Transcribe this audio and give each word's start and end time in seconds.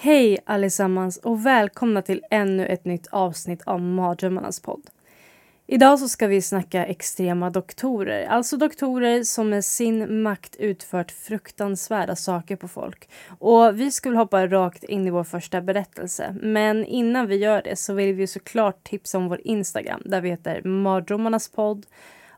Hej 0.00 0.38
allesammans 0.44 1.16
och 1.16 1.46
välkomna 1.46 2.02
till 2.02 2.24
ännu 2.30 2.66
ett 2.66 2.84
nytt 2.84 3.06
avsnitt 3.06 3.62
av 3.62 3.80
Mardrömmarnas 3.80 4.60
podd. 4.60 4.90
Idag 5.66 5.98
så 5.98 6.08
ska 6.08 6.26
vi 6.26 6.42
snacka 6.42 6.86
extrema 6.86 7.50
doktorer, 7.50 8.26
alltså 8.26 8.56
doktorer 8.56 9.22
som 9.22 9.48
med 9.48 9.64
sin 9.64 10.22
makt 10.22 10.56
utfört 10.56 11.10
fruktansvärda 11.10 12.16
saker 12.16 12.56
på 12.56 12.68
folk. 12.68 13.08
Och 13.38 13.80
vi 13.80 13.90
skulle 13.90 14.18
hoppa 14.18 14.46
rakt 14.46 14.84
in 14.84 15.06
i 15.06 15.10
vår 15.10 15.24
första 15.24 15.60
berättelse, 15.60 16.36
men 16.42 16.84
innan 16.84 17.26
vi 17.26 17.36
gör 17.36 17.62
det 17.62 17.76
så 17.76 17.94
vill 17.94 18.14
vi 18.14 18.26
såklart 18.26 18.84
tipsa 18.84 19.18
om 19.18 19.28
vår 19.28 19.40
Instagram 19.44 20.02
där 20.04 20.20
vi 20.20 20.30
heter 20.30 20.62
Mardrömmarnas 20.62 21.48
podd 21.48 21.86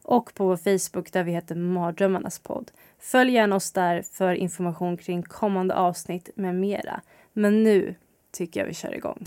och 0.02 0.34
på 0.34 0.46
vår 0.46 0.56
Facebook 0.56 1.12
där 1.12 1.24
vi 1.24 1.32
heter 1.32 1.54
Mardrömmarnas 1.54 2.38
podd. 2.38 2.70
Följ 2.98 3.32
gärna 3.32 3.56
oss 3.56 3.72
där 3.72 4.02
för 4.02 4.34
information 4.34 4.96
kring 4.96 5.22
kommande 5.22 5.74
avsnitt 5.74 6.30
med 6.34 6.54
mera. 6.54 7.00
Men 7.32 7.62
nu 7.62 7.94
tycker 8.32 8.60
jag 8.60 8.66
vi 8.66 8.74
kör 8.74 8.94
igång. 8.94 9.24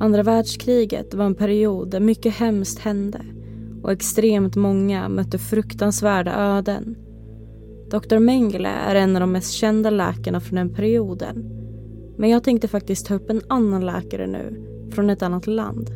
Andra 0.00 0.22
världskriget 0.22 1.14
var 1.14 1.24
en 1.24 1.34
period 1.34 1.90
där 1.90 2.00
mycket 2.00 2.34
hemskt 2.34 2.78
hände 2.78 3.24
och 3.82 3.92
extremt 3.92 4.56
många 4.56 5.08
mötte 5.08 5.38
fruktansvärda 5.38 6.34
öden. 6.34 6.96
Dr 7.90 8.18
Mengele 8.18 8.68
är 8.68 8.94
en 8.94 9.16
av 9.16 9.20
de 9.20 9.32
mest 9.32 9.52
kända 9.52 9.90
läkarna 9.90 10.40
från 10.40 10.56
den 10.56 10.74
perioden. 10.74 11.44
Men 12.16 12.30
jag 12.30 12.44
tänkte 12.44 12.68
faktiskt 12.68 13.06
ta 13.06 13.14
upp 13.14 13.30
en 13.30 13.42
annan 13.48 13.86
läkare 13.86 14.26
nu, 14.26 14.64
från 14.90 15.10
ett 15.10 15.22
annat 15.22 15.46
land. 15.46 15.90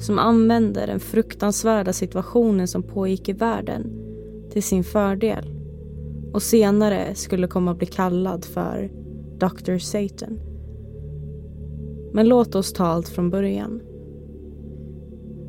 Som 0.00 0.18
använder 0.18 0.86
den 0.86 1.00
fruktansvärda 1.00 1.92
situationen 1.92 2.68
som 2.68 2.82
pågick 2.82 3.28
i 3.28 3.32
världen 3.32 3.92
till 4.50 4.62
sin 4.62 4.84
fördel. 4.84 5.52
Och 6.32 6.42
senare 6.42 7.14
skulle 7.14 7.46
komma 7.46 7.70
att 7.70 7.78
bli 7.78 7.86
kallad 7.86 8.44
för 8.44 8.90
Dr 9.38 9.78
Satan. 9.78 10.38
Men 12.16 12.28
låt 12.28 12.54
oss 12.54 12.72
ta 12.72 12.84
allt 12.84 13.08
från 13.08 13.30
början. 13.30 13.80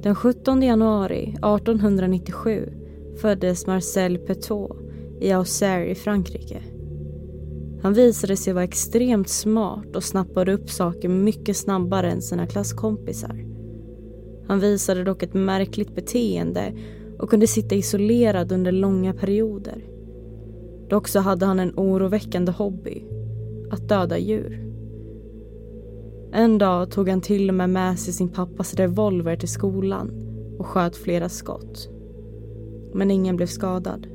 Den 0.04 0.16
17 0.16 0.62
januari 0.62 1.24
1897 1.24 2.70
föddes 3.22 3.68
Marcel 3.68 4.18
Petot 4.18 4.78
i 5.22 5.32
Auxerre 5.32 5.90
i 5.90 5.96
Frankrike. 5.96 6.62
Han 7.82 7.94
visade 7.94 8.38
sig 8.38 8.54
vara 8.54 8.64
extremt 8.64 9.30
smart 9.30 9.96
och 9.96 10.04
snappade 10.04 10.54
upp 10.54 10.70
saker 10.70 11.10
mycket 11.10 11.58
snabbare 11.58 12.12
än 12.12 12.22
sina 12.22 12.48
klasskompisar. 12.48 13.46
Han 14.48 14.60
visade 14.60 15.04
dock 15.04 15.24
ett 15.24 15.34
märkligt 15.34 15.96
beteende 15.96 16.74
och 17.20 17.30
kunde 17.30 17.48
sitta 17.48 17.76
isolerad 17.76 18.52
under 18.52 18.72
långa 18.72 19.14
perioder. 19.14 19.86
Dock 20.90 21.08
så 21.08 21.20
hade 21.20 21.46
han 21.46 21.60
en 21.60 21.74
oroväckande 21.78 22.52
hobby, 22.52 23.04
att 23.72 23.90
döda 23.90 24.18
djur. 24.18 24.67
En 26.38 26.58
dag 26.58 26.92
tog 26.92 27.10
han 27.10 27.22
till 27.22 27.50
och 27.50 27.56
med 27.56 27.70
med 27.70 28.00
sig 28.00 28.14
sin 28.14 28.30
pappas 28.30 28.74
revolver 28.74 29.36
till 29.36 29.50
skolan 29.50 30.12
och 30.60 30.66
sköt 30.66 30.96
flera 30.96 31.30
skott. 31.30 31.90
Men 32.94 33.12
ingen 33.12 33.36
blev 33.36 33.48
skadad. 33.48 34.08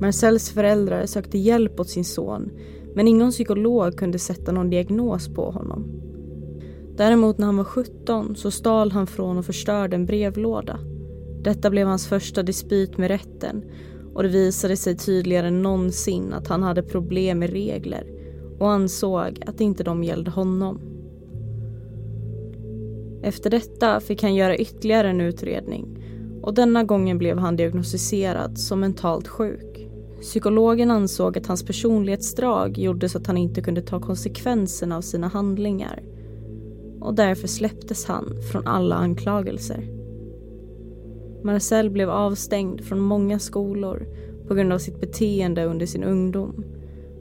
Marcels 0.00 0.50
föräldrar 0.50 1.06
sökte 1.06 1.38
hjälp 1.38 1.80
åt 1.80 1.88
sin 1.88 2.04
son 2.04 2.50
men 2.94 3.08
ingen 3.08 3.30
psykolog 3.30 3.96
kunde 3.96 4.18
sätta 4.18 4.52
någon 4.52 4.70
diagnos 4.70 5.28
på 5.28 5.50
honom. 5.50 5.84
Däremot 6.96 7.38
när 7.38 7.46
han 7.46 7.56
var 7.56 7.64
17 7.64 8.36
så 8.36 8.50
stal 8.50 8.92
han 8.92 9.06
från 9.06 9.38
och 9.38 9.46
förstörde 9.46 9.96
en 9.96 10.06
brevlåda. 10.06 10.78
Detta 11.42 11.70
blev 11.70 11.86
hans 11.86 12.06
första 12.06 12.42
dispyt 12.42 12.98
med 12.98 13.08
rätten 13.08 13.64
och 14.14 14.22
det 14.22 14.28
visade 14.28 14.76
sig 14.76 14.96
tydligare 14.96 15.46
än 15.46 15.62
någonsin 15.62 16.32
att 16.32 16.48
han 16.48 16.62
hade 16.62 16.82
problem 16.82 17.38
med 17.38 17.50
regler 17.50 18.21
och 18.62 18.70
ansåg 18.70 19.42
att 19.46 19.60
inte 19.60 19.84
de 19.84 20.04
gällde 20.04 20.30
honom. 20.30 20.80
Efter 23.22 23.50
detta 23.50 24.00
fick 24.00 24.22
han 24.22 24.34
göra 24.34 24.56
ytterligare 24.56 25.10
en 25.10 25.20
utredning 25.20 25.98
och 26.42 26.54
denna 26.54 26.84
gången 26.84 27.18
blev 27.18 27.38
han 27.38 27.56
diagnostiserad 27.56 28.58
som 28.58 28.80
mentalt 28.80 29.28
sjuk. 29.28 29.88
Psykologen 30.20 30.90
ansåg 30.90 31.38
att 31.38 31.46
hans 31.46 31.62
personlighetsdrag 31.62 32.78
gjorde 32.78 33.08
så 33.08 33.18
att 33.18 33.26
han 33.26 33.36
inte 33.36 33.62
kunde 33.62 33.82
ta 33.82 34.00
konsekvenserna 34.00 34.96
av 34.96 35.00
sina 35.00 35.28
handlingar 35.28 36.02
och 37.00 37.14
därför 37.14 37.48
släpptes 37.48 38.06
han 38.06 38.42
från 38.52 38.66
alla 38.66 38.94
anklagelser. 38.94 39.88
Marcel 41.44 41.90
blev 41.90 42.10
avstängd 42.10 42.84
från 42.84 43.00
många 43.00 43.38
skolor 43.38 44.06
på 44.48 44.54
grund 44.54 44.72
av 44.72 44.78
sitt 44.78 45.00
beteende 45.00 45.64
under 45.64 45.86
sin 45.86 46.04
ungdom 46.04 46.64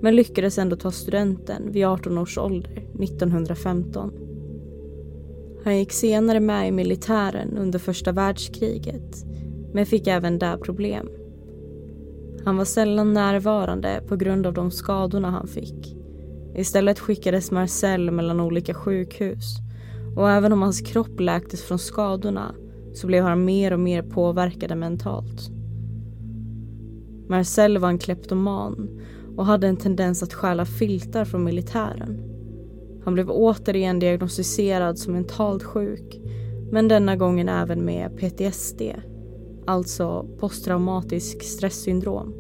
men 0.01 0.16
lyckades 0.16 0.57
ändå 0.57 0.75
ta 0.75 0.91
studenten 0.91 1.72
vid 1.72 1.85
18 1.85 2.17
års 2.17 2.38
ålder 2.38 2.72
1915. 3.03 4.12
Han 5.63 5.78
gick 5.78 5.91
senare 5.91 6.39
med 6.39 6.67
i 6.67 6.72
militären 6.72 7.57
under 7.57 7.79
första 7.79 8.12
världskriget 8.12 9.25
men 9.73 9.85
fick 9.85 10.07
även 10.07 10.39
där 10.39 10.57
problem. 10.57 11.09
Han 12.45 12.57
var 12.57 12.66
sällan 12.66 13.13
närvarande 13.13 14.03
på 14.07 14.16
grund 14.16 14.47
av 14.47 14.53
de 14.53 14.72
skadorna 14.72 15.31
han 15.31 15.47
fick. 15.47 15.95
Istället 16.56 17.00
skickades 17.00 17.51
Marcel 17.51 18.12
mellan 18.12 18.39
olika 18.39 18.73
sjukhus 18.73 19.57
och 20.16 20.29
även 20.29 20.53
om 20.53 20.62
hans 20.62 20.81
kropp 20.81 21.19
läktes 21.19 21.63
från 21.63 21.79
skadorna 21.79 22.56
så 22.94 23.07
blev 23.07 23.23
han 23.23 23.45
mer 23.45 23.73
och 23.73 23.79
mer 23.79 24.01
påverkad 24.01 24.78
mentalt. 24.78 25.50
Marcel 27.28 27.78
var 27.78 27.89
en 27.89 28.00
kleptoman 28.00 28.89
och 29.38 29.46
hade 29.46 29.68
en 29.68 29.78
tendens 29.78 30.24
att 30.24 30.34
stjäla 30.34 30.66
filtar 30.66 31.25
från 31.25 31.44
militären. 31.44 32.31
Han 33.03 33.14
blev 33.14 33.31
återigen 33.31 34.00
diagnostiserad 34.00 35.00
som 35.00 35.14
mentalt 35.14 35.64
sjuk 35.64 36.22
men 36.72 36.88
denna 36.88 37.16
gången 37.16 37.50
även 37.50 37.86
med 37.86 38.18
PTSD, 38.18 38.81
alltså 39.66 40.25
posttraumatisk 40.40 41.44
stresssyndrom. 41.44 42.34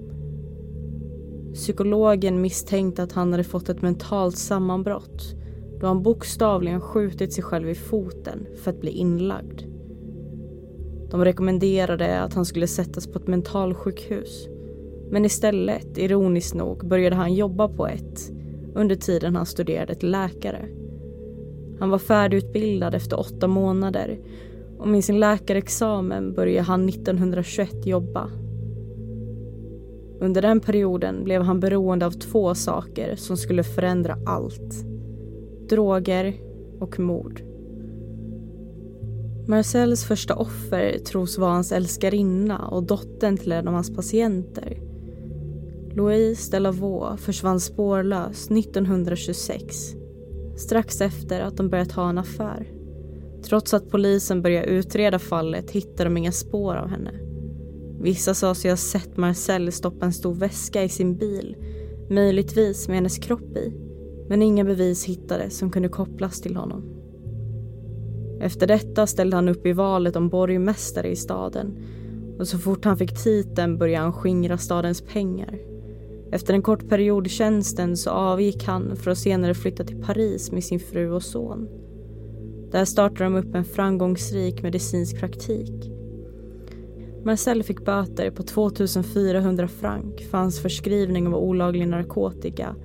Psykologen 1.53 2.41
misstänkte 2.41 3.03
att 3.03 3.11
han 3.11 3.31
hade 3.31 3.43
fått 3.43 3.69
ett 3.69 3.81
mentalt 3.81 4.37
sammanbrott 4.37 5.35
då 5.79 5.87
han 5.87 6.03
bokstavligen 6.03 6.81
skjutit 6.81 7.33
sig 7.33 7.43
själv 7.43 7.69
i 7.69 7.75
foten 7.75 8.47
för 8.63 8.71
att 8.71 8.81
bli 8.81 8.91
inlagd. 8.91 9.61
De 11.11 11.25
rekommenderade 11.25 12.21
att 12.21 12.33
han 12.33 12.45
skulle 12.45 12.67
sättas 12.67 13.07
på 13.07 13.19
ett 13.19 13.27
mentalsjukhus 13.27 14.47
men 15.11 15.25
istället, 15.25 15.97
ironiskt 15.97 16.55
nog, 16.55 16.87
började 16.87 17.15
han 17.15 17.33
jobba 17.33 17.67
på 17.67 17.87
ett 17.87 18.31
under 18.75 18.95
tiden 18.95 19.35
han 19.35 19.45
studerade 19.45 19.95
till 19.95 20.11
läkare. 20.11 20.65
Han 21.79 21.89
var 21.89 21.97
färdigutbildad 21.97 22.95
efter 22.95 23.19
åtta 23.19 23.47
månader 23.47 24.19
och 24.77 24.87
med 24.87 25.03
sin 25.03 25.19
läkarexamen 25.19 26.33
började 26.33 26.67
han 26.67 26.89
1921 26.89 27.85
jobba. 27.85 28.29
Under 30.19 30.41
den 30.41 30.59
perioden 30.59 31.23
blev 31.23 31.41
han 31.41 31.59
beroende 31.59 32.05
av 32.05 32.11
två 32.11 32.55
saker 32.55 33.15
som 33.15 33.37
skulle 33.37 33.63
förändra 33.63 34.17
allt. 34.25 34.85
Droger 35.69 36.35
och 36.79 36.99
mord. 36.99 37.41
Marcels 39.47 40.05
första 40.05 40.35
offer 40.35 40.99
tros 40.99 41.37
vara 41.37 41.51
hans 41.51 41.71
älskarinna 41.71 42.67
och 42.67 42.83
dottern 42.83 43.37
till 43.37 43.51
en 43.51 43.67
av 43.67 43.73
hans 43.73 43.95
patienter. 43.95 44.90
Louise 45.95 46.51
Delavaux 46.51 47.21
försvann 47.21 47.59
spårlöst 47.59 48.51
1926 48.51 49.95
strax 50.61 51.01
efter 51.01 51.41
att 51.41 51.57
de 51.57 51.69
börjat 51.69 51.91
ha 51.91 52.09
en 52.09 52.17
affär. 52.17 52.71
Trots 53.43 53.73
att 53.73 53.89
polisen 53.89 54.41
började 54.41 54.67
utreda 54.67 55.19
fallet 55.19 55.71
hittade 55.71 56.03
de 56.03 56.17
inga 56.17 56.31
spår 56.31 56.75
av 56.75 56.87
henne. 56.87 57.11
Vissa 58.01 58.33
sa 58.33 58.55
sig 58.55 58.71
ha 58.71 58.77
sett 58.77 59.17
Marcel 59.17 59.71
stoppa 59.71 60.05
en 60.05 60.13
stor 60.13 60.33
väska 60.33 60.83
i 60.83 60.89
sin 60.89 61.17
bil, 61.17 61.55
möjligtvis 62.09 62.87
med 62.87 62.97
hennes 62.97 63.17
kropp 63.17 63.57
i. 63.57 63.73
Men 64.29 64.41
inga 64.41 64.63
bevis 64.63 65.05
hittades 65.05 65.57
som 65.57 65.71
kunde 65.71 65.89
kopplas 65.89 66.41
till 66.41 66.55
honom. 66.55 66.83
Efter 68.41 68.67
detta 68.67 69.07
ställde 69.07 69.35
han 69.35 69.49
upp 69.49 69.65
i 69.65 69.73
valet 69.73 70.15
om 70.15 70.29
borgmästare 70.29 71.09
i 71.09 71.15
staden 71.15 71.77
och 72.39 72.47
så 72.47 72.57
fort 72.57 72.85
han 72.85 72.97
fick 72.97 73.23
titeln 73.23 73.77
började 73.77 74.03
han 74.03 74.13
skingra 74.13 74.57
stadens 74.57 75.01
pengar. 75.01 75.70
Efter 76.31 76.53
en 76.53 76.61
kort 76.61 76.89
period 76.89 77.27
i 77.27 77.29
tjänsten 77.29 77.97
så 77.97 78.09
avgick 78.09 78.63
han 78.63 78.95
för 78.95 79.11
att 79.11 79.17
senare 79.17 79.53
flytta 79.53 79.83
till 79.83 80.01
Paris 80.01 80.51
med 80.51 80.63
sin 80.63 80.79
fru 80.79 81.11
och 81.11 81.23
son. 81.23 81.67
Där 82.71 82.85
startade 82.85 83.23
de 83.23 83.35
upp 83.35 83.55
en 83.55 83.65
framgångsrik 83.65 84.63
medicinsk 84.63 85.19
praktik. 85.19 85.91
Marcel 87.25 87.63
fick 87.63 87.85
böter 87.85 88.31
på 88.31 88.43
2400 88.43 89.67
franc 89.67 90.21
för 90.31 90.37
hans 90.37 90.59
förskrivning 90.59 91.27
av 91.27 91.35
olaglig 91.35 91.87
narkotika. 91.87 92.75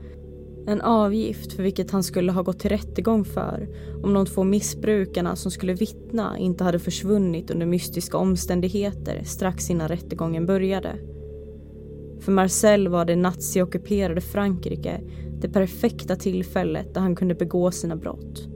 En 0.67 0.81
avgift 0.81 1.53
för 1.53 1.63
vilket 1.63 1.91
han 1.91 2.03
skulle 2.03 2.33
ha 2.33 2.43
gått 2.43 2.59
till 2.59 2.71
rättegång 2.71 3.25
för 3.25 3.69
om 4.03 4.15
de 4.15 4.27
två 4.27 4.45
missbrukarna 4.45 5.37
som 5.37 5.51
skulle 5.51 5.75
vittna 5.75 6.39
inte 6.39 6.65
hade 6.65 6.79
försvunnit 6.79 7.51
under 7.51 7.67
mystiska 7.67 8.19
omständigheter 8.19 9.23
strax 9.25 9.71
innan 9.71 9.89
rättegången 9.89 10.47
började. 10.47 10.99
För 12.21 12.33
Marcel 12.33 12.89
var 12.89 13.05
det 13.05 13.17
naziockuperade 13.17 14.21
Frankrike 14.21 15.01
det 15.41 15.49
perfekta 15.49 16.17
tillfället 16.17 16.95
där 16.95 17.01
han 17.01 17.17
kunde 17.17 17.35
begå 17.35 17.71
sina 17.71 17.97
brott. 17.97 18.49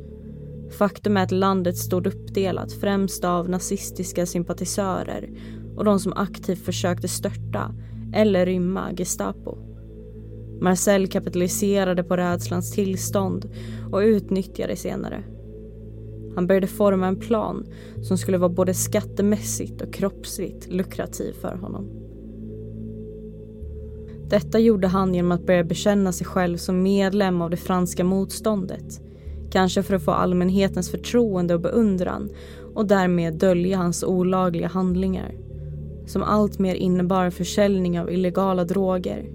Faktum 0.79 1.17
är 1.17 1.23
att 1.23 1.31
landet 1.31 1.77
stod 1.77 2.07
uppdelat 2.07 2.73
främst 2.73 3.25
av 3.25 3.49
nazistiska 3.49 4.27
sympatisörer 4.27 5.31
och 5.77 5.85
de 5.85 6.01
som 6.01 6.13
aktivt 6.13 6.65
försökte 6.65 7.09
störta 7.09 7.75
eller 8.15 8.47
rymma 8.47 8.93
Gestapo. 8.97 9.59
Marcel 10.61 11.09
kapitaliserade 11.09 12.05
på 12.05 12.17
rädslans 12.17 12.73
tillstånd 12.73 13.51
och 13.93 13.99
utnyttjade 13.99 14.73
det 14.73 14.77
senare. 14.77 15.25
Han 16.35 16.47
började 16.47 16.67
forma 16.67 17.07
en 17.07 17.17
plan 17.17 17.67
som 18.03 18.19
skulle 18.19 18.39
vara 18.39 18.49
både 18.49 18.75
skattemässigt 18.75 19.83
och 19.83 19.95
kroppsligt 19.95 20.73
lukrativ 20.73 21.33
för 21.33 21.57
honom. 21.57 22.00
Detta 24.31 24.59
gjorde 24.59 24.89
han 24.89 25.15
genom 25.15 25.33
att 25.33 25.47
börja 25.47 25.65
bekänna 25.65 26.13
sig 26.13 26.27
själv 26.27 26.57
som 26.57 26.83
medlem 26.83 27.43
av 27.43 27.51
det 27.51 27.57
franska 27.57 28.05
motståndet. 28.05 29.01
Kanske 29.51 29.83
för 29.83 29.95
att 29.95 30.05
få 30.05 30.11
allmänhetens 30.11 30.91
förtroende 30.91 31.55
och 31.55 31.61
beundran 31.61 32.31
och 32.75 32.87
därmed 32.87 33.35
dölja 33.35 33.77
hans 33.77 34.05
olagliga 34.05 34.69
handlingar. 34.69 35.35
Som 36.07 36.23
alltmer 36.23 36.75
innebar 36.75 37.31
försäljning 37.31 38.01
av 38.01 38.13
illegala 38.13 38.65
droger. 38.65 39.31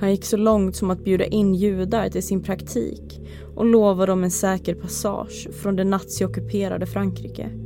Han 0.00 0.10
gick 0.10 0.24
så 0.24 0.36
långt 0.36 0.76
som 0.76 0.90
att 0.90 1.04
bjuda 1.04 1.24
in 1.24 1.54
judar 1.54 2.08
till 2.08 2.22
sin 2.22 2.42
praktik 2.42 3.20
och 3.54 3.64
lova 3.64 4.06
dem 4.06 4.24
en 4.24 4.30
säker 4.30 4.74
passage 4.74 5.48
från 5.52 5.76
det 5.76 5.84
naziockuperade 5.84 6.86
Frankrike. 6.86 7.65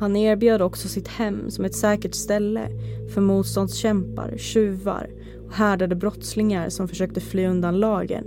Han 0.00 0.16
erbjöd 0.16 0.62
också 0.62 0.88
sitt 0.88 1.08
hem 1.08 1.50
som 1.50 1.64
ett 1.64 1.74
säkert 1.74 2.14
ställe 2.14 2.68
för 3.14 3.20
motståndskämpar, 3.20 4.34
tjuvar 4.36 5.10
och 5.46 5.52
härdade 5.52 5.94
brottslingar 5.94 6.68
som 6.68 6.88
försökte 6.88 7.20
fly 7.20 7.46
undan 7.46 7.80
lagen. 7.80 8.24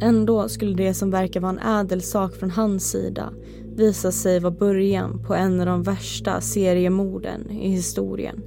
Ändå 0.00 0.48
skulle 0.48 0.74
det 0.74 0.94
som 0.94 1.10
verkar 1.10 1.40
vara 1.40 1.52
en 1.52 1.80
ädel 1.80 2.02
sak 2.02 2.34
från 2.34 2.50
hans 2.50 2.90
sida 2.90 3.32
visa 3.76 4.12
sig 4.12 4.40
vara 4.40 4.50
början 4.50 5.24
på 5.26 5.34
en 5.34 5.60
av 5.60 5.66
de 5.66 5.82
värsta 5.82 6.40
seriemorden 6.40 7.50
i 7.50 7.68
historien. 7.68 8.42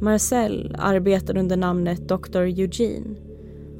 Marcel 0.00 0.76
arbetade 0.78 1.40
under 1.40 1.56
namnet 1.56 2.08
Dr. 2.08 2.40
Eugene 2.40 3.16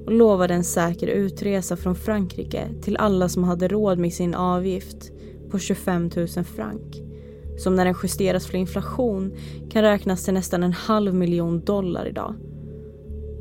och 0.06 0.12
lovade 0.12 0.54
en 0.54 0.64
säker 0.64 1.06
utresa 1.06 1.76
från 1.76 1.94
Frankrike 1.94 2.68
till 2.82 2.96
alla 2.96 3.28
som 3.28 3.44
hade 3.44 3.68
råd 3.68 3.98
med 3.98 4.12
sin 4.12 4.34
avgift 4.34 5.12
på 5.50 5.58
25 5.58 6.10
000 6.16 6.26
franc 6.28 7.06
som 7.56 7.74
när 7.74 7.84
den 7.84 7.94
justeras 8.02 8.46
för 8.46 8.58
inflation 8.58 9.34
kan 9.70 9.82
räknas 9.82 10.24
till 10.24 10.34
nästan 10.34 10.62
en 10.62 10.72
halv 10.72 11.14
miljon 11.14 11.60
dollar 11.60 12.08
idag. 12.08 12.34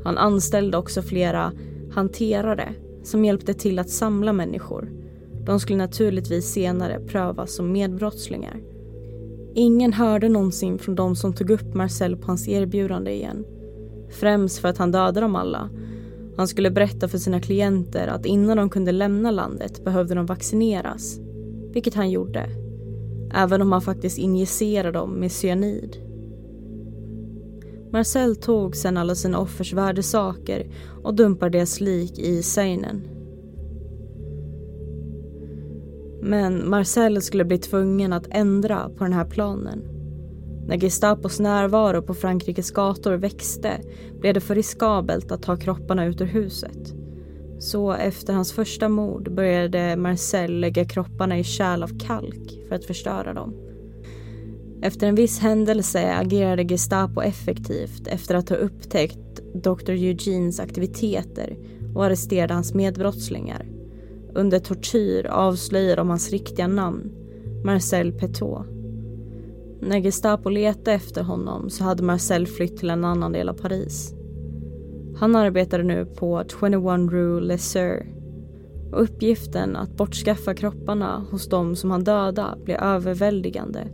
Han 0.04 0.18
anställde 0.18 0.78
också 0.78 1.02
flera 1.02 1.52
hanterare 1.90 2.74
som 3.02 3.24
hjälpte 3.24 3.54
till 3.54 3.78
att 3.78 3.90
samla 3.90 4.32
människor. 4.32 4.92
De 5.46 5.60
skulle 5.60 5.78
naturligtvis 5.78 6.52
senare 6.52 7.00
prövas 7.00 7.54
som 7.54 7.72
medbrottslingar. 7.72 8.60
Ingen 9.54 9.92
hörde 9.92 10.28
någonsin 10.28 10.78
från 10.78 10.94
de 10.94 11.16
som 11.16 11.32
tog 11.32 11.50
upp 11.50 11.74
Marcel 11.74 12.16
på 12.16 12.26
hans 12.26 12.48
erbjudande 12.48 13.10
igen. 13.10 13.44
Främst 14.10 14.58
för 14.58 14.68
att 14.68 14.78
han 14.78 14.92
dödade 14.92 15.20
dem 15.20 15.36
alla. 15.36 15.70
Han 16.36 16.48
skulle 16.48 16.70
berätta 16.70 17.08
för 17.08 17.18
sina 17.18 17.40
klienter 17.40 18.08
att 18.08 18.26
innan 18.26 18.56
de 18.56 18.70
kunde 18.70 18.92
lämna 18.92 19.30
landet 19.30 19.84
behövde 19.84 20.14
de 20.14 20.26
vaccineras 20.26 21.20
vilket 21.76 21.94
han 21.94 22.10
gjorde. 22.10 22.48
Även 23.34 23.62
om 23.62 23.72
han 23.72 23.82
faktiskt 23.82 24.18
injicerade 24.18 24.98
dem 24.98 25.10
med 25.10 25.32
cyanid. 25.32 25.96
Marcel 27.92 28.36
tog 28.36 28.76
sedan 28.76 28.96
alla 28.96 29.14
sina 29.14 29.38
offers 29.38 29.72
värdesaker 29.72 30.70
och 31.02 31.14
dumpade 31.14 31.58
deras 31.58 31.80
lik 31.80 32.18
i 32.18 32.42
Seinen. 32.42 33.08
Men 36.22 36.70
Marcel 36.70 37.22
skulle 37.22 37.44
bli 37.44 37.58
tvungen 37.58 38.12
att 38.12 38.26
ändra 38.30 38.90
på 38.96 39.04
den 39.04 39.12
här 39.12 39.26
planen. 39.26 39.82
När 40.66 40.76
Gestapos 40.76 41.40
närvaro 41.40 42.02
på 42.02 42.14
Frankrikes 42.14 42.70
gator 42.70 43.12
växte 43.12 43.80
blev 44.20 44.34
det 44.34 44.40
för 44.40 44.54
riskabelt 44.54 45.32
att 45.32 45.42
ta 45.42 45.56
kropparna 45.56 46.04
ut 46.04 46.20
ur 46.20 46.26
huset. 46.26 46.94
Så 47.58 47.92
efter 47.92 48.32
hans 48.32 48.52
första 48.52 48.88
mord 48.88 49.34
började 49.34 49.96
Marcel 49.96 50.60
lägga 50.60 50.84
kropparna 50.84 51.38
i 51.38 51.44
kärl 51.44 51.82
av 51.82 51.98
kalk 51.98 52.60
för 52.68 52.74
att 52.74 52.84
förstöra 52.84 53.34
dem. 53.34 53.54
Efter 54.82 55.06
en 55.06 55.14
viss 55.14 55.38
händelse 55.38 56.14
agerade 56.14 56.64
Gestapo 56.64 57.20
effektivt 57.20 58.06
efter 58.06 58.34
att 58.34 58.48
ha 58.48 58.56
upptäckt 58.56 59.40
Dr. 59.54 59.90
Eugenes 59.90 60.60
aktiviteter 60.60 61.56
och 61.94 62.04
arresterade 62.04 62.54
hans 62.54 62.74
medbrottslingar. 62.74 63.66
Under 64.34 64.58
tortyr 64.58 65.26
avslöjade 65.26 65.96
de 65.96 66.08
hans 66.08 66.30
riktiga 66.30 66.66
namn, 66.66 67.12
Marcel 67.64 68.12
Petot. 68.12 68.66
När 69.80 70.00
Gestapo 70.00 70.48
letade 70.48 70.92
efter 70.92 71.22
honom 71.22 71.70
så 71.70 71.84
hade 71.84 72.02
Marcel 72.02 72.46
flytt 72.46 72.76
till 72.76 72.90
en 72.90 73.04
annan 73.04 73.32
del 73.32 73.48
av 73.48 73.54
Paris. 73.54 74.15
Han 75.18 75.36
arbetade 75.36 75.82
nu 75.82 76.06
på 76.06 76.42
21 76.60 77.12
Rue 77.12 77.40
Lesser. 77.40 78.06
Och 78.92 79.02
Uppgiften 79.02 79.76
att 79.76 79.96
bortskaffa 79.96 80.54
kropparna 80.54 81.26
hos 81.30 81.48
de 81.48 81.76
som 81.76 81.90
han 81.90 82.04
döda 82.04 82.58
blev 82.64 82.76
överväldigande. 82.76 83.88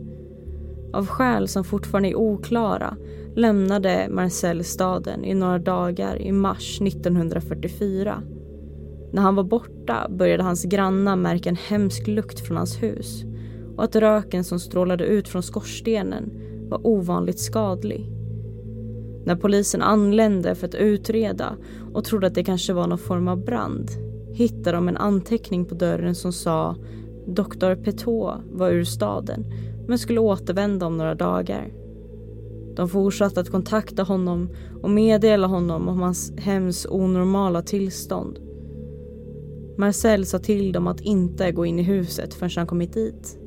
Av 0.93 1.07
skäl 1.07 1.47
som 1.47 1.63
fortfarande 1.63 2.09
är 2.09 2.15
oklara 2.15 2.97
lämnade 3.35 4.07
Marcel 4.09 4.63
staden 4.63 5.25
i 5.25 5.33
några 5.33 5.59
dagar 5.59 6.21
i 6.21 6.31
mars 6.31 6.81
1944. 6.81 8.23
När 9.11 9.21
han 9.21 9.35
var 9.35 9.43
borta 9.43 10.07
började 10.09 10.43
hans 10.43 10.63
grannar 10.63 11.15
märka 11.15 11.49
en 11.49 11.55
hemsk 11.55 12.07
lukt 12.07 12.39
från 12.39 12.57
hans 12.57 12.83
hus 12.83 13.23
och 13.77 13.83
att 13.83 13.95
röken 13.95 14.43
som 14.43 14.59
strålade 14.59 15.05
ut 15.05 15.27
från 15.27 15.43
skorstenen 15.43 16.31
var 16.69 16.87
ovanligt 16.87 17.39
skadlig. 17.39 18.12
När 19.25 19.35
polisen 19.35 19.81
anlände 19.81 20.55
för 20.55 20.67
att 20.67 20.75
utreda 20.75 21.55
och 21.93 22.03
trodde 22.03 22.27
att 22.27 22.35
det 22.35 22.43
kanske 22.43 22.73
var 22.73 22.87
någon 22.87 22.97
form 22.97 23.27
av 23.27 23.45
brand 23.45 23.89
hittade 24.33 24.77
de 24.77 24.87
en 24.87 24.97
anteckning 24.97 25.65
på 25.65 25.75
dörren 25.75 26.15
som 26.15 26.33
sa 26.33 26.75
Dr. 27.27 27.75
Petot 27.75 28.35
var 28.51 28.71
ur 28.71 28.83
staden 28.83 29.45
men 29.87 29.99
skulle 29.99 30.19
återvända 30.19 30.85
om 30.85 30.97
några 30.97 31.15
dagar. 31.15 31.73
De 32.75 32.89
fortsatte 32.89 33.39
att 33.39 33.49
kontakta 33.49 34.03
honom 34.03 34.49
och 34.81 34.89
meddela 34.89 35.47
honom 35.47 35.89
om 35.89 35.99
hans 35.99 36.33
hems 36.37 36.85
onormala 36.89 37.61
tillstånd. 37.61 38.39
Marcel 39.77 40.25
sa 40.25 40.39
till 40.39 40.71
dem 40.71 40.87
att 40.87 41.01
inte 41.01 41.51
gå 41.51 41.65
in 41.65 41.79
i 41.79 41.83
huset 41.83 42.33
förrän 42.33 42.51
han 42.55 42.67
kommit 42.67 42.93
dit. 42.93 43.42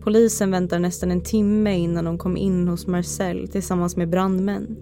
Polisen 0.00 0.50
väntade 0.50 0.82
nästan 0.82 1.10
en 1.10 1.20
timme 1.20 1.78
innan 1.78 2.04
de 2.04 2.18
kom 2.18 2.36
in 2.36 2.68
hos 2.68 2.86
Marcel 2.86 3.48
tillsammans 3.48 3.96
med 3.96 4.10
brandmän. 4.10 4.76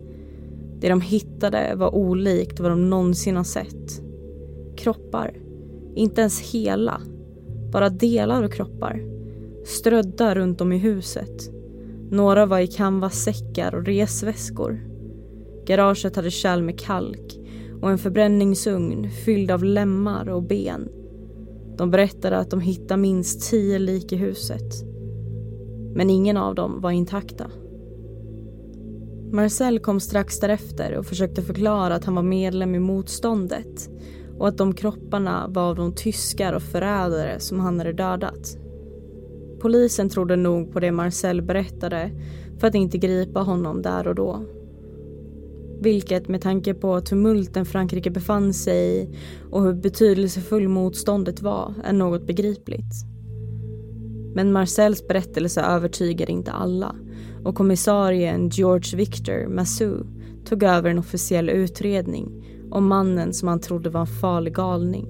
Det 0.81 0.89
de 0.89 1.01
hittade 1.01 1.75
var 1.77 1.95
olikt 1.95 2.61
vad 2.61 2.71
de 2.71 2.91
någonsin 2.91 3.37
har 3.37 3.45
sett. 3.45 4.03
Kroppar. 4.77 5.35
Inte 5.95 6.21
ens 6.21 6.41
hela. 6.41 7.01
Bara 7.73 7.89
delar 7.89 8.43
av 8.43 8.49
kroppar. 8.49 9.03
Strödda 9.65 10.35
runt 10.35 10.61
om 10.61 10.73
i 10.73 10.79
huset. 10.79 11.51
Några 12.11 12.47
var 12.47 12.59
i 12.59 12.67
canvassäckar 12.67 13.75
och 13.75 13.87
resväskor. 13.87 14.81
Garaget 15.67 16.17
hade 16.17 16.31
kärl 16.31 16.63
med 16.63 16.81
kalk 16.81 17.39
och 17.83 17.91
en 17.91 17.99
förbränningsugn 17.99 19.11
fylld 19.11 19.51
av 19.51 19.65
lemmar 19.65 20.29
och 20.29 20.43
ben. 20.43 20.89
De 21.77 21.91
berättade 21.91 22.39
att 22.39 22.51
de 22.51 22.61
hittade 22.61 23.01
minst 23.01 23.51
tio 23.51 23.79
lik 23.79 24.13
i 24.13 24.17
huset. 24.17 24.88
Men 25.99 26.11
ingen 26.11 26.37
av 26.37 26.55
dem 26.55 26.81
var 26.81 26.90
intakta. 26.90 27.50
Marcel 29.33 29.78
kom 29.78 30.00
strax 30.00 30.40
därefter 30.40 30.97
och 30.97 31.07
försökte 31.07 31.43
förklara 31.43 31.95
att 31.95 32.05
han 32.05 32.14
var 32.14 32.23
medlem 32.23 32.75
i 32.75 32.78
motståndet 32.78 33.90
och 34.38 34.49
att 34.49 34.59
de 34.59 34.75
kropparna 34.75 35.47
var 35.49 35.62
av 35.62 35.76
de 35.76 35.93
tyskar 35.93 36.52
och 36.52 36.62
förrädare 36.62 37.40
som 37.40 37.61
han 37.61 37.78
hade 37.78 37.93
dödat. 37.93 38.59
Polisen 39.61 40.09
trodde 40.09 40.37
nog 40.37 40.73
på 40.73 40.81
det 40.81 40.93
Marcel 40.93 41.43
berättade 41.43 42.11
för 42.59 42.67
att 42.67 42.75
inte 42.75 42.99
gripa 42.99 43.40
honom 43.40 43.83
där 43.83 44.09
och 44.09 44.14
då. 44.14 44.45
Vilket 45.81 46.28
med 46.28 46.43
tanke 46.43 46.75
på 46.75 47.00
tumulten 47.00 47.67
Frankrike 47.67 48.11
befann 48.11 48.55
sig 48.55 49.02
i 49.02 49.17
och 49.50 49.62
hur 49.62 49.75
betydelsefull 49.75 50.69
motståndet 50.69 51.43
var 51.43 51.75
är 51.85 51.93
något 51.93 52.26
begripligt. 52.26 53.18
Men 54.35 54.53
Marcels 54.53 55.09
berättelse 55.09 55.61
övertygar 55.61 56.31
inte 56.31 56.53
alla 56.53 56.95
och 57.45 57.55
kommissarien 57.55 58.49
George 58.49 58.97
Victor 58.97 59.49
Massou 59.49 60.07
tog 60.45 60.63
över 60.63 60.91
en 60.91 60.99
officiell 60.99 61.49
utredning 61.49 62.45
om 62.71 62.87
mannen 62.87 63.33
som 63.35 63.49
han 63.49 63.61
trodde 63.61 63.91
var 63.91 64.01
en 64.01 64.07
farlig 64.07 64.55
galning. 64.55 65.07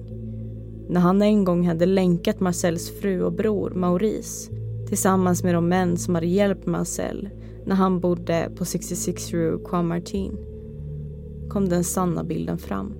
När 0.89 1.01
han 1.01 1.21
en 1.21 1.43
gång 1.43 1.67
hade 1.67 1.85
länkat 1.85 2.39
Marcels 2.39 2.99
fru 3.01 3.23
och 3.23 3.33
bror 3.33 3.69
Maurice 3.69 4.51
tillsammans 4.87 5.43
med 5.43 5.55
de 5.55 5.67
män 5.67 5.97
som 5.97 6.15
hade 6.15 6.27
hjälpt 6.27 6.65
Marcel 6.65 7.29
när 7.65 7.75
han 7.75 7.99
bodde 7.99 8.51
på 8.55 8.65
66 8.65 9.31
Rue 9.31 9.59
Croix 9.65 9.87
Martin 9.87 10.37
kom 11.49 11.69
den 11.69 11.83
sanna 11.83 12.23
bilden 12.23 12.57
fram. 12.57 12.93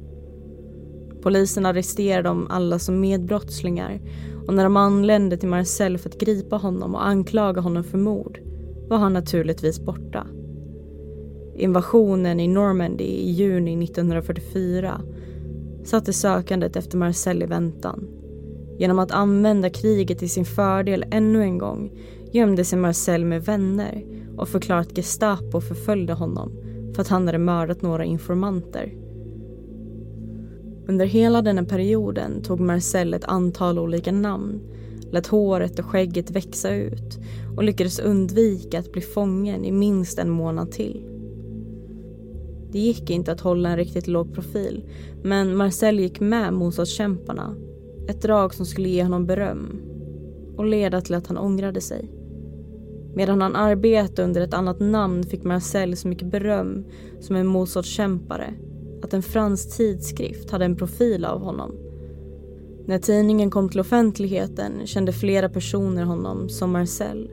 Polisen 1.22 1.66
arresterade 1.66 2.30
dem 2.30 2.48
alla 2.50 2.80
som 2.80 3.00
medbrottslingar 3.00 4.02
och 4.50 4.56
när 4.56 4.64
de 4.64 4.78
anlände 4.78 5.38
till 5.38 5.50
Marcel 5.50 5.98
för 5.98 6.10
att 6.10 6.20
gripa 6.20 6.56
honom 6.56 6.96
och 6.96 7.08
anklaga 7.08 7.62
honom 7.62 7.84
för 7.84 7.98
mord 7.98 8.40
var 8.88 8.98
han 8.98 9.14
naturligtvis 9.14 9.80
borta. 9.80 10.28
Invasionen 11.56 12.40
i 12.40 12.48
Normandy 12.48 13.04
i 13.04 13.32
juni 13.32 13.84
1944 13.84 15.02
satte 15.84 16.14
sökandet 16.14 16.76
efter 16.76 16.98
Marcel 16.98 17.44
i 17.44 17.46
väntan. 17.46 18.08
Genom 18.80 19.00
att 19.00 19.12
använda 19.12 19.70
kriget 19.70 20.20
till 20.20 20.30
sin 20.30 20.46
fördel 20.46 21.06
ännu 21.12 21.42
en 21.42 21.58
gång 21.58 21.92
gömde 22.32 22.66
sig 22.66 22.80
Marcel 22.80 23.26
med 23.26 23.46
vänner 23.46 24.06
och 24.38 24.50
förklarade 24.50 24.88
att 24.88 24.96
Gestapo 24.96 25.62
förföljde 25.62 26.14
honom 26.14 26.52
för 26.96 27.02
att 27.02 27.08
han 27.08 27.26
hade 27.26 27.38
mördat 27.38 27.82
några 27.82 28.06
informanter. 28.06 28.94
Under 30.90 31.06
hela 31.06 31.42
denna 31.42 31.64
perioden 31.64 32.42
tog 32.42 32.60
Marcel 32.60 33.14
ett 33.14 33.24
antal 33.24 33.80
olika 33.80 34.12
namn, 34.12 34.62
lät 35.12 35.28
håret 35.28 35.80
och 35.80 35.86
skägget 35.86 36.32
växa 36.32 36.76
ut 36.76 37.20
och 37.58 37.64
lyckades 37.64 38.00
undvika 38.00 38.80
att 38.80 38.92
bli 38.92 39.02
fången 39.02 39.66
i 39.66 39.72
minst 39.72 40.20
en 40.20 40.30
månad 40.30 40.72
till. 40.72 41.06
Det 42.72 42.80
gick 42.80 43.10
inte 43.10 43.32
att 43.32 43.42
hålla 43.42 43.70
en 43.70 43.78
riktigt 43.78 44.08
låg 44.08 44.34
profil, 44.34 44.84
men 45.24 45.56
Marcel 45.56 46.00
gick 46.00 46.20
med 46.20 46.54
motståndskämparna. 46.54 47.56
Ett 48.08 48.22
drag 48.22 48.54
som 48.54 48.66
skulle 48.66 48.90
ge 48.90 49.04
honom 49.04 49.26
beröm 49.26 49.82
och 50.58 50.66
leda 50.66 51.02
till 51.02 51.16
att 51.16 51.28
han 51.28 51.38
ångrade 51.38 51.82
sig. 51.82 52.12
Medan 53.16 53.42
han 53.42 53.56
arbetade 53.56 54.24
under 54.24 54.42
ett 54.42 54.54
annat 54.54 54.80
namn 54.80 55.24
fick 55.24 55.44
Marcel 55.44 55.98
så 55.98 56.08
mycket 56.08 56.32
beröm 56.32 56.86
som 57.20 57.36
en 57.36 57.48
motståndskämpare 57.48 58.54
att 59.04 59.14
en 59.14 59.24
fransk 59.24 59.78
tidskrift 59.78 60.52
hade 60.52 60.66
en 60.66 60.76
profil 60.76 61.26
av 61.26 61.42
honom. 61.42 61.72
När 62.86 63.00
tidningen 63.00 63.52
kom 63.52 63.70
till 63.70 63.80
offentligheten 63.80 64.88
kände 64.88 65.14
flera 65.14 65.50
personer 65.50 66.04
honom 66.04 66.50
som 66.50 66.72
Marcel 66.72 67.32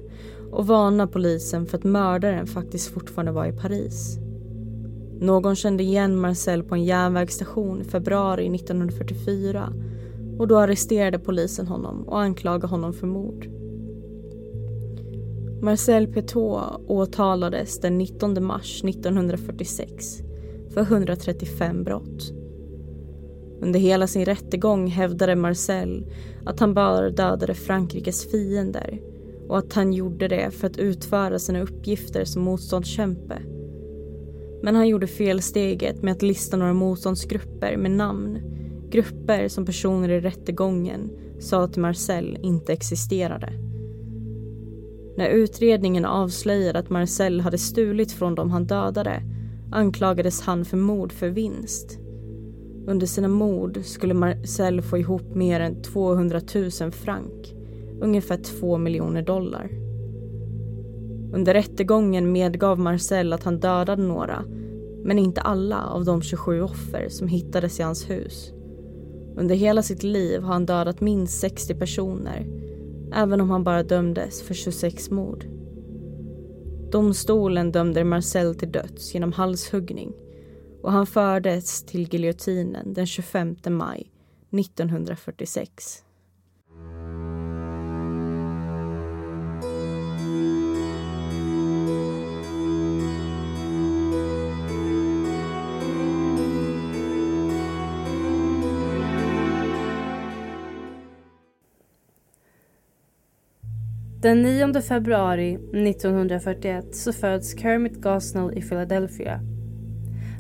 och 0.51 0.67
varnade 0.67 1.13
polisen 1.13 1.67
för 1.67 1.79
att 1.79 1.85
mördaren 1.85 2.47
faktiskt 2.47 2.89
fortfarande 2.89 3.33
var 3.33 3.47
i 3.47 3.53
Paris. 3.53 4.19
Någon 5.21 5.57
kände 5.57 5.83
igen 5.83 6.21
Marcel 6.21 6.63
på 6.63 6.75
en 6.75 6.85
järnvägsstation 6.85 7.81
i 7.81 7.85
februari 7.85 8.55
1944 8.55 9.73
och 10.39 10.49
då 10.49 10.59
arresterade 10.59 11.19
polisen 11.19 11.67
honom 11.67 12.09
och 12.09 12.21
anklagade 12.21 12.67
honom 12.67 12.93
för 12.93 13.07
mord. 13.07 13.49
Marcel 15.63 16.07
Petot 16.07 16.81
åtalades 16.87 17.81
den 17.81 17.99
19 17.99 18.45
mars 18.45 18.85
1946 18.85 20.26
för 20.77 20.83
135 20.83 21.85
brott. 21.85 22.33
Under 23.61 23.81
hela 23.81 24.07
sin 24.07 24.25
rättegång 24.25 24.87
hävdade 24.87 25.37
Marcel 25.37 26.07
att 26.45 26.61
han 26.61 26.75
bara 26.75 27.11
dödade 27.11 27.55
Frankrikes 27.55 28.31
fiender 28.31 29.01
och 29.49 29.59
att 29.59 29.73
han 29.73 29.93
gjorde 29.93 30.29
det 30.29 30.51
för 30.51 30.67
att 30.67 30.79
utföra 30.79 31.39
sina 31.39 31.61
uppgifter 31.61 32.25
som 32.25 32.43
motståndskämpe. 32.43 33.39
Men 34.63 34.75
han 34.75 34.89
gjorde 34.89 35.07
felsteget 35.07 36.03
med 36.03 36.13
att 36.13 36.23
lista 36.23 36.57
några 36.57 36.75
motståndsgrupper 36.75 37.77
med 37.77 37.91
namn. 37.91 38.39
Grupper 38.91 39.49
som 39.49 39.67
personer 39.67 40.09
i 40.09 40.21
rättegången 40.21 41.11
sa 41.41 41.65
att 41.65 41.77
Marcel 41.77 42.39
inte 42.43 42.73
existerade. 42.73 43.53
När 45.17 45.29
utredningen 45.29 46.05
avslöjade 46.05 46.79
att 46.79 46.91
Marcel 46.91 47.41
hade 47.41 47.59
stulit 47.59 48.13
från 48.13 48.35
dem 48.35 48.51
han 48.51 48.67
dödade 48.67 49.23
anklagades 49.71 50.41
han 50.41 50.65
för 50.65 50.77
mord 50.77 51.13
för 51.13 51.29
vinst. 51.29 51.99
Under 52.87 53.07
sina 53.07 53.29
mord 53.29 53.79
skulle 53.85 54.15
Marcel 54.15 54.83
få 54.83 54.99
ihop 54.99 55.35
mer 55.35 55.61
än 55.61 55.83
200 55.83 56.41
000 56.55 56.93
franc, 56.93 57.55
ungefär 58.01 58.37
2 58.37 58.79
miljoner 58.79 59.23
dollar. 59.23 59.71
Under 61.33 61.55
rättegången 61.55 62.33
medgav 62.33 62.79
Marcel 62.79 63.33
att 63.33 63.45
han 63.45 63.61
dödade 63.61 64.03
några, 64.03 64.45
men 65.05 65.19
inte 65.19 65.41
alla 65.41 65.87
av 65.87 66.05
de 66.05 66.23
27 66.23 66.63
offer 66.63 67.09
som 67.09 67.29
hittades 67.29 67.81
i 67.81 67.83
hans 67.83 68.11
hus. 68.11 68.53
Under 69.37 69.55
hela 69.55 69.83
sitt 69.83 70.03
liv 70.03 70.43
har 70.43 70.53
han 70.53 70.67
dödat 70.67 71.01
minst 71.01 71.41
60 71.41 71.75
personer 71.75 72.47
även 73.13 73.41
om 73.41 73.51
han 73.51 73.65
bara 73.65 73.83
dömdes 73.83 74.43
för 74.43 74.55
26 74.55 75.11
mord. 75.11 75.45
Domstolen 76.91 77.73
dömde 77.73 78.05
Marcel 78.05 78.55
till 78.55 78.73
döds 78.73 79.15
genom 79.15 79.33
halshuggning 79.33 80.13
och 80.83 80.93
han 80.93 81.07
fördes 81.07 81.83
till 81.87 82.09
giljotinen 82.13 82.95
den 82.95 83.07
25 83.07 83.57
maj 83.69 84.11
1946. 84.61 86.06
Den 104.27 104.43
9 104.43 104.81
februari 104.81 105.55
1941 105.55 106.95
så 106.95 107.13
föds 107.13 107.59
Kermit 107.59 108.03
Gosnell 108.03 108.59
i 108.59 108.63
Philadelphia. 108.63 109.41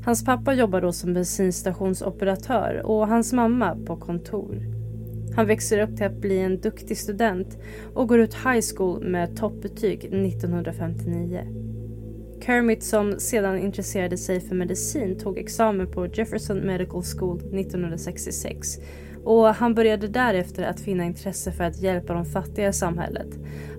Hans 0.05 0.25
pappa 0.25 0.55
jobbar 0.55 0.81
då 0.81 0.93
som 0.93 1.15
bensinstationsoperatör 1.15 2.83
och 2.85 3.09
hans 3.09 3.33
mamma 3.33 3.77
på 3.87 3.97
kontor. 3.97 4.63
Han 5.37 5.47
växer 5.47 5.83
upp 5.83 5.97
till 5.97 6.07
att 6.07 6.21
bli 6.21 6.39
en 6.39 6.61
duktig 6.61 6.99
student 6.99 7.59
och 7.95 8.09
går 8.09 8.21
ut 8.21 8.35
high 8.35 8.61
school 8.75 9.03
med 9.05 9.37
toppbetyg 9.37 10.05
1959. 10.05 11.41
Kermit 12.41 12.83
som 12.83 13.19
sedan 13.19 13.59
intresserade 13.59 14.19
sig 14.19 14.41
för 14.41 14.55
medicin 14.55 15.19
tog 15.19 15.39
examen 15.39 15.91
på 15.91 16.07
Jefferson 16.07 16.59
Medical 16.59 17.03
School 17.03 17.39
1966 17.39 18.69
och 19.27 19.47
han 19.47 19.75
började 19.75 20.09
därefter 20.09 20.63
att 20.63 20.81
finna 20.81 21.05
intresse 21.05 21.53
för 21.53 21.65
att 21.65 21.83
hjälpa 21.83 22.13
de 22.13 22.25
fattiga 22.25 22.69
i 22.69 22.73
samhället. 22.73 23.29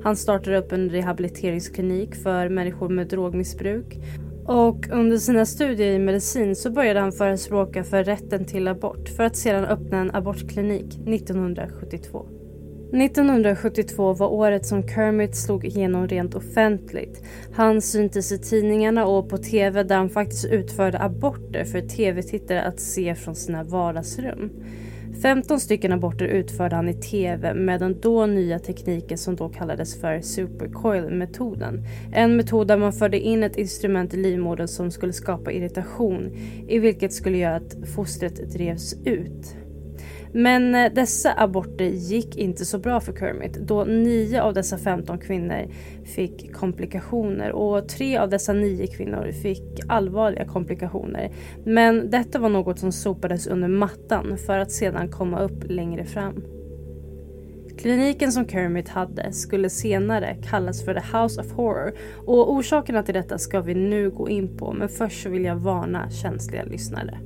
Han 0.04 0.16
startade 0.16 0.58
upp 0.58 0.72
en 0.72 0.90
rehabiliteringsklinik 0.90 2.16
för 2.16 2.50
människor 2.50 2.90
med 2.90 3.08
drogmissbruk 3.08 3.98
och 4.46 4.88
under 4.92 5.18
sina 5.18 5.46
studier 5.46 5.92
i 5.92 6.00
medicin 6.00 6.56
så 6.56 6.72
började 6.72 7.00
han 7.00 7.12
förespråka 7.12 7.84
för 7.84 8.04
rätten 8.04 8.46
till 8.46 8.68
abort 8.68 9.10
för 9.10 9.24
att 9.24 9.36
sedan 9.36 9.66
öppna 9.66 9.98
en 9.98 10.16
abortklinik 10.16 10.86
1972. 11.08 12.37
1972 12.94 14.14
var 14.14 14.28
året 14.28 14.66
som 14.66 14.88
Kermit 14.88 15.36
slog 15.36 15.66
igenom 15.66 16.08
rent 16.08 16.36
offentligt. 16.36 17.24
Han 17.54 17.82
syntes 17.82 18.32
i 18.32 18.38
tidningarna 18.38 19.06
och 19.06 19.30
på 19.30 19.38
TV 19.38 19.84
där 19.84 19.98
han 19.98 20.10
faktiskt 20.10 20.46
utförde 20.46 21.00
aborter 21.00 21.64
för 21.64 21.82
tv-tittare 21.82 22.64
att 22.64 22.80
se 22.80 23.16
från 23.16 23.36
sina 23.36 23.64
vardagsrum. 23.64 24.52
15 25.22 25.60
stycken 25.60 25.92
aborter 25.92 26.26
utförde 26.26 26.76
han 26.76 26.90
i 26.90 26.94
TV 26.94 27.54
med 27.54 27.80
den 27.80 28.00
då 28.02 28.26
nya 28.26 28.60
tekniken 28.60 29.18
som 29.18 29.36
då 29.36 29.50
kallades 29.50 30.02
för 30.02 30.22
supercoil-metoden. 30.22 31.84
En 32.14 32.38
metod 32.38 32.68
där 32.68 32.78
man 32.78 32.94
förde 32.94 33.20
in 33.20 33.44
ett 33.44 33.58
instrument 33.58 34.14
i 34.14 34.18
livmodern 34.18 34.68
som 34.68 34.92
skulle 34.92 35.14
skapa 35.14 35.52
irritation 35.52 36.32
i 36.68 36.80
vilket 36.80 37.14
skulle 37.14 37.38
göra 37.38 37.56
att 37.56 37.76
fostret 37.96 38.54
drevs 38.54 38.94
ut. 39.06 39.56
Men 40.32 40.76
eh, 40.76 40.94
dessa 40.94 41.34
aborter 41.38 41.86
gick 41.86 42.36
inte 42.36 42.66
så 42.66 42.80
bra 42.80 43.00
för 43.00 43.14
Kermit 43.14 43.54
då 43.54 43.84
9 43.84 44.42
av 44.42 44.54
dessa 44.54 44.78
15 44.78 45.18
kvinnor 45.18 45.68
fick 46.06 46.54
komplikationer 46.54 47.52
och 47.52 47.90
3 47.90 48.18
av 48.18 48.30
dessa 48.30 48.54
9 48.54 48.88
kvinnor 48.88 49.32
fick 49.32 49.64
allvarliga 49.88 50.46
komplikationer. 50.46 51.32
Men 51.66 52.10
detta 52.10 52.40
var 52.40 52.50
något 52.50 52.80
som 52.80 52.92
sopades 52.92 53.48
under 53.48 53.68
mattan 53.68 54.38
för 54.38 54.60
att 54.60 54.72
sedan 54.72 55.10
komma 55.10 55.40
upp 55.40 55.64
längre 55.64 56.06
fram. 56.06 56.44
Kliniken 57.78 58.32
som 58.32 58.48
Kermit 58.48 58.90
hade 58.90 59.34
skulle 59.34 59.70
senare 59.70 60.38
kallas 60.50 60.86
för 60.86 60.94
The 60.94 61.18
House 61.18 61.42
of 61.42 61.52
Horror 61.52 61.94
och 62.26 62.54
orsakerna 62.54 63.04
till 63.04 63.14
detta 63.14 63.38
ska 63.38 63.62
vi 63.62 63.76
nu 63.76 64.10
gå 64.10 64.30
in 64.30 64.58
på 64.58 64.74
men 64.74 64.90
först 64.90 65.24
så 65.24 65.30
vill 65.30 65.46
jag 65.46 65.56
varna 65.56 66.10
känsliga 66.10 66.64
lyssnare. 66.64 67.20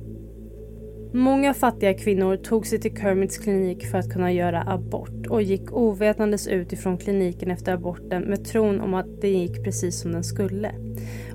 Många 1.14 1.54
fattiga 1.54 1.94
kvinnor 1.94 2.36
tog 2.36 2.66
sig 2.66 2.80
till 2.80 2.96
Kermits 2.96 3.38
klinik 3.38 3.86
för 3.86 3.98
att 3.98 4.12
kunna 4.12 4.32
göra 4.32 4.62
abort 4.66 5.26
och 5.28 5.42
gick 5.42 5.72
ovetandes 5.72 6.46
ut 6.46 6.72
ifrån 6.72 6.98
kliniken 6.98 7.50
efter 7.50 7.72
aborten 7.72 8.22
med 8.22 8.44
tron 8.44 8.80
om 8.80 8.94
att 8.94 9.20
det 9.20 9.28
gick 9.28 9.64
precis 9.64 10.00
som 10.00 10.12
den 10.12 10.24
skulle. 10.24 10.74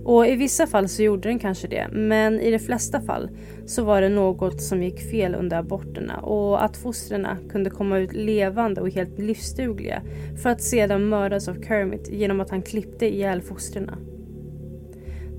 Och 0.03 0.27
i 0.27 0.35
vissa 0.35 0.67
fall 0.67 0.89
så 0.89 1.03
gjorde 1.03 1.29
den 1.29 1.39
kanske 1.39 1.67
det, 1.67 1.87
men 1.91 2.41
i 2.41 2.51
de 2.51 2.59
flesta 2.59 3.01
fall 3.01 3.29
så 3.65 3.83
var 3.83 4.01
det 4.01 4.09
något 4.09 4.61
som 4.61 4.83
gick 4.83 5.11
fel 5.11 5.35
under 5.35 5.57
aborterna 5.57 6.17
och 6.17 6.63
att 6.63 6.77
fostren 6.77 7.27
kunde 7.49 7.69
komma 7.69 7.97
ut 7.97 8.13
levande 8.13 8.81
och 8.81 8.89
helt 8.89 9.19
livsdugliga 9.19 10.01
för 10.43 10.49
att 10.49 10.61
sedan 10.61 11.09
mördas 11.09 11.47
av 11.47 11.63
Kermit 11.63 12.09
genom 12.09 12.39
att 12.39 12.49
han 12.49 12.61
klippte 12.61 13.05
ihjäl 13.05 13.41
fostren. 13.41 13.91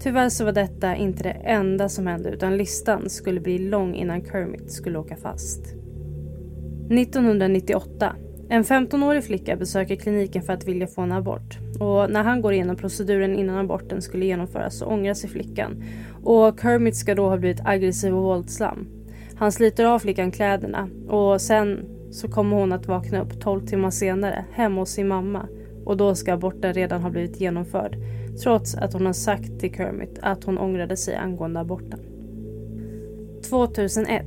Tyvärr 0.01 0.29
så 0.29 0.45
var 0.45 0.53
detta 0.53 0.97
inte 0.97 1.23
det 1.23 1.31
enda 1.31 1.89
som 1.89 2.07
hände 2.07 2.31
utan 2.31 2.57
listan 2.57 3.11
skulle 3.11 3.41
bli 3.41 3.59
lång 3.59 3.95
innan 3.95 4.25
Kermit 4.25 4.73
skulle 4.73 4.99
åka 4.99 5.17
fast. 5.17 5.61
1998. 6.91 8.17
En 8.51 8.65
15-årig 8.65 9.25
flicka 9.25 9.57
besöker 9.57 9.97
kliniken 9.97 10.43
för 10.43 10.53
att 10.53 10.69
vilja 10.69 10.87
få 10.87 11.03
en 11.03 11.13
abort. 11.13 11.59
Och 11.81 12.11
när 12.11 12.23
han 12.23 12.43
går 12.43 12.53
igenom 12.53 12.77
proceduren 12.77 13.35
innan 13.35 13.59
aborten 13.59 14.03
skulle 14.03 14.25
genomföras 14.25 14.79
så 14.79 14.87
ångrar 14.87 15.15
sig 15.15 15.31
flickan. 15.31 15.83
Och 16.23 16.61
Kermit 16.61 16.97
ska 16.97 17.15
då 17.15 17.29
ha 17.29 17.37
blivit 17.37 17.67
aggressiv 17.67 18.17
och 18.17 18.23
våldsam. 18.23 18.87
Han 19.35 19.53
sliter 19.53 19.85
av 19.85 19.99
flickan 19.99 20.31
kläderna 20.31 20.89
och 21.09 21.41
sen 21.41 21.85
så 22.11 22.29
kommer 22.29 22.57
hon 22.57 22.73
att 22.73 22.87
vakna 22.87 23.23
upp 23.23 23.41
12 23.41 23.67
timmar 23.67 23.91
senare 23.91 24.45
hemma 24.53 24.81
hos 24.81 24.91
sin 24.91 25.09
mamma. 25.09 25.49
Och 25.89 25.97
då 25.97 26.15
ska 26.15 26.33
aborten 26.33 26.75
redan 26.75 27.03
ha 27.03 27.11
blivit 27.11 27.41
genomförd 27.41 27.97
trots 28.43 28.75
att 28.75 28.93
hon 28.93 29.07
har 29.07 29.13
sagt 29.13 29.61
till 29.61 29.75
Kermit 29.75 30.19
att 30.23 30.45
hon 30.45 30.59
ångrade 30.59 30.97
sig 30.97 31.17
angående 31.17 31.61
aborten. 31.61 32.01
2001. 33.51 34.25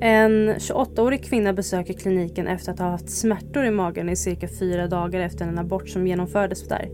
En 0.00 0.54
28-årig 0.54 1.24
kvinna 1.24 1.52
besöker 1.52 1.94
kliniken 1.94 2.46
efter 2.46 2.72
att 2.72 2.78
ha 2.78 2.90
haft 2.90 3.10
smärtor 3.10 3.64
i 3.64 3.70
magen 3.70 4.08
i 4.08 4.16
cirka 4.16 4.48
fyra 4.48 4.86
dagar 4.86 5.20
efter 5.20 5.46
en 5.46 5.58
abort 5.58 5.88
som 5.88 6.06
genomfördes 6.06 6.68
där. 6.68 6.90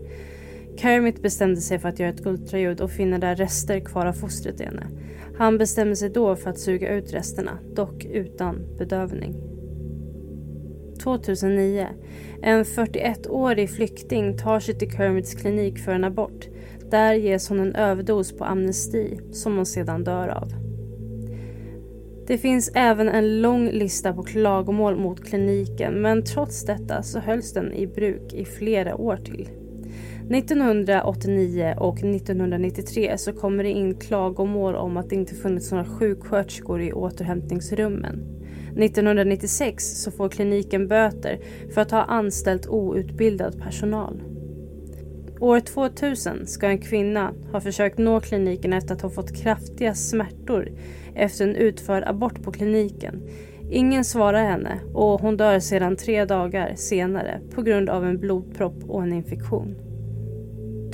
Kermit 0.77 1.21
bestämde 1.21 1.61
sig 1.61 1.79
för 1.79 1.89
att 1.89 1.99
göra 1.99 2.09
ett 2.09 2.25
ultraljud 2.25 2.81
och 2.81 2.91
finner 2.91 3.19
där 3.19 3.35
rester 3.35 3.79
kvar 3.79 4.05
av 4.05 4.13
fostret 4.13 4.61
i 4.61 4.63
henne. 4.63 4.87
Han 5.37 5.57
bestämde 5.57 5.95
sig 5.95 6.09
då 6.09 6.35
för 6.35 6.49
att 6.49 6.59
suga 6.59 6.89
ut 6.89 7.13
resterna, 7.13 7.59
dock 7.75 8.05
utan 8.05 8.77
bedövning. 8.77 9.52
2009. 11.03 11.87
En 12.41 12.63
41-årig 12.63 13.69
flykting 13.69 14.37
tar 14.37 14.59
sig 14.59 14.75
till 14.75 14.91
Kermits 14.91 15.33
klinik 15.33 15.79
för 15.79 15.91
en 15.91 16.03
abort. 16.03 16.47
Där 16.91 17.13
ges 17.13 17.49
hon 17.49 17.59
en 17.59 17.75
överdos 17.75 18.37
på 18.37 18.45
amnesti 18.45 19.19
som 19.31 19.55
hon 19.55 19.65
sedan 19.65 20.03
dör 20.03 20.27
av. 20.27 20.47
Det 22.27 22.37
finns 22.37 22.71
även 22.75 23.09
en 23.09 23.41
lång 23.41 23.69
lista 23.69 24.13
på 24.13 24.23
klagomål 24.23 24.95
mot 24.95 25.25
kliniken 25.25 26.01
men 26.01 26.23
trots 26.23 26.65
detta 26.65 27.03
så 27.03 27.19
hölls 27.19 27.53
den 27.53 27.73
i 27.73 27.87
bruk 27.87 28.33
i 28.33 28.45
flera 28.45 28.95
år 28.95 29.17
till. 29.17 29.49
1989 30.29 31.75
och 31.77 31.97
1993 31.97 33.17
så 33.17 33.33
kommer 33.33 33.63
det 33.63 33.69
in 33.69 33.95
klagomål 33.95 34.75
om 34.75 34.97
att 34.97 35.09
det 35.09 35.15
inte 35.15 35.35
funnits 35.35 35.71
några 35.71 35.85
sjuksköterskor 35.85 36.81
i 36.81 36.93
återhämtningsrummen. 36.93 38.33
1996 38.77 40.03
så 40.03 40.11
får 40.11 40.29
kliniken 40.29 40.87
böter 40.87 41.39
för 41.73 41.81
att 41.81 41.91
ha 41.91 42.03
anställt 42.03 42.67
outbildad 42.67 43.61
personal. 43.61 44.23
År 45.39 45.59
2000 45.59 46.47
ska 46.47 46.67
en 46.67 46.77
kvinna 46.77 47.33
ha 47.51 47.61
försökt 47.61 47.97
nå 47.97 48.19
kliniken 48.19 48.73
efter 48.73 48.95
att 48.95 49.01
ha 49.01 49.09
fått 49.09 49.35
kraftiga 49.35 49.93
smärtor 49.93 50.71
efter 51.15 51.47
en 51.47 51.55
utförd 51.55 52.03
abort 52.03 52.43
på 52.43 52.51
kliniken. 52.51 53.21
Ingen 53.73 54.03
svarar 54.03 54.43
henne 54.43 54.79
och 54.93 55.21
hon 55.21 55.37
dör 55.37 55.59
sedan 55.59 55.95
tre 55.95 56.25
dagar 56.25 56.75
senare 56.75 57.41
på 57.55 57.61
grund 57.61 57.89
av 57.89 58.05
en 58.05 58.19
blodpropp 58.19 58.83
och 58.87 59.03
en 59.03 59.13
infektion. 59.13 59.75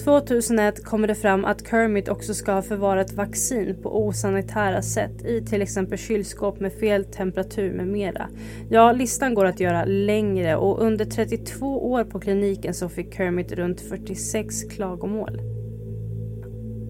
2001 0.03 0.85
kommer 0.85 1.07
det 1.07 1.15
fram 1.15 1.45
att 1.45 1.67
Kermit 1.67 2.09
också 2.09 2.33
ska 2.33 2.51
ha 2.51 2.61
förvarat 2.61 3.13
vaccin 3.13 3.77
på 3.83 4.07
osanitära 4.07 4.81
sätt 4.81 5.25
i 5.25 5.41
till 5.41 5.61
exempel 5.61 5.97
kylskåp 5.97 6.59
med 6.59 6.73
fel 6.73 7.05
temperatur 7.05 7.73
med 7.73 7.87
mera. 7.87 8.29
Ja, 8.69 8.91
listan 8.91 9.33
går 9.33 9.45
att 9.45 9.59
göra 9.59 9.85
längre 9.85 10.55
och 10.55 10.81
under 10.81 11.05
32 11.05 11.91
år 11.91 12.03
på 12.03 12.19
kliniken 12.19 12.73
så 12.73 12.89
fick 12.89 13.15
Kermit 13.15 13.51
runt 13.51 13.81
46 13.81 14.63
klagomål. 14.63 15.58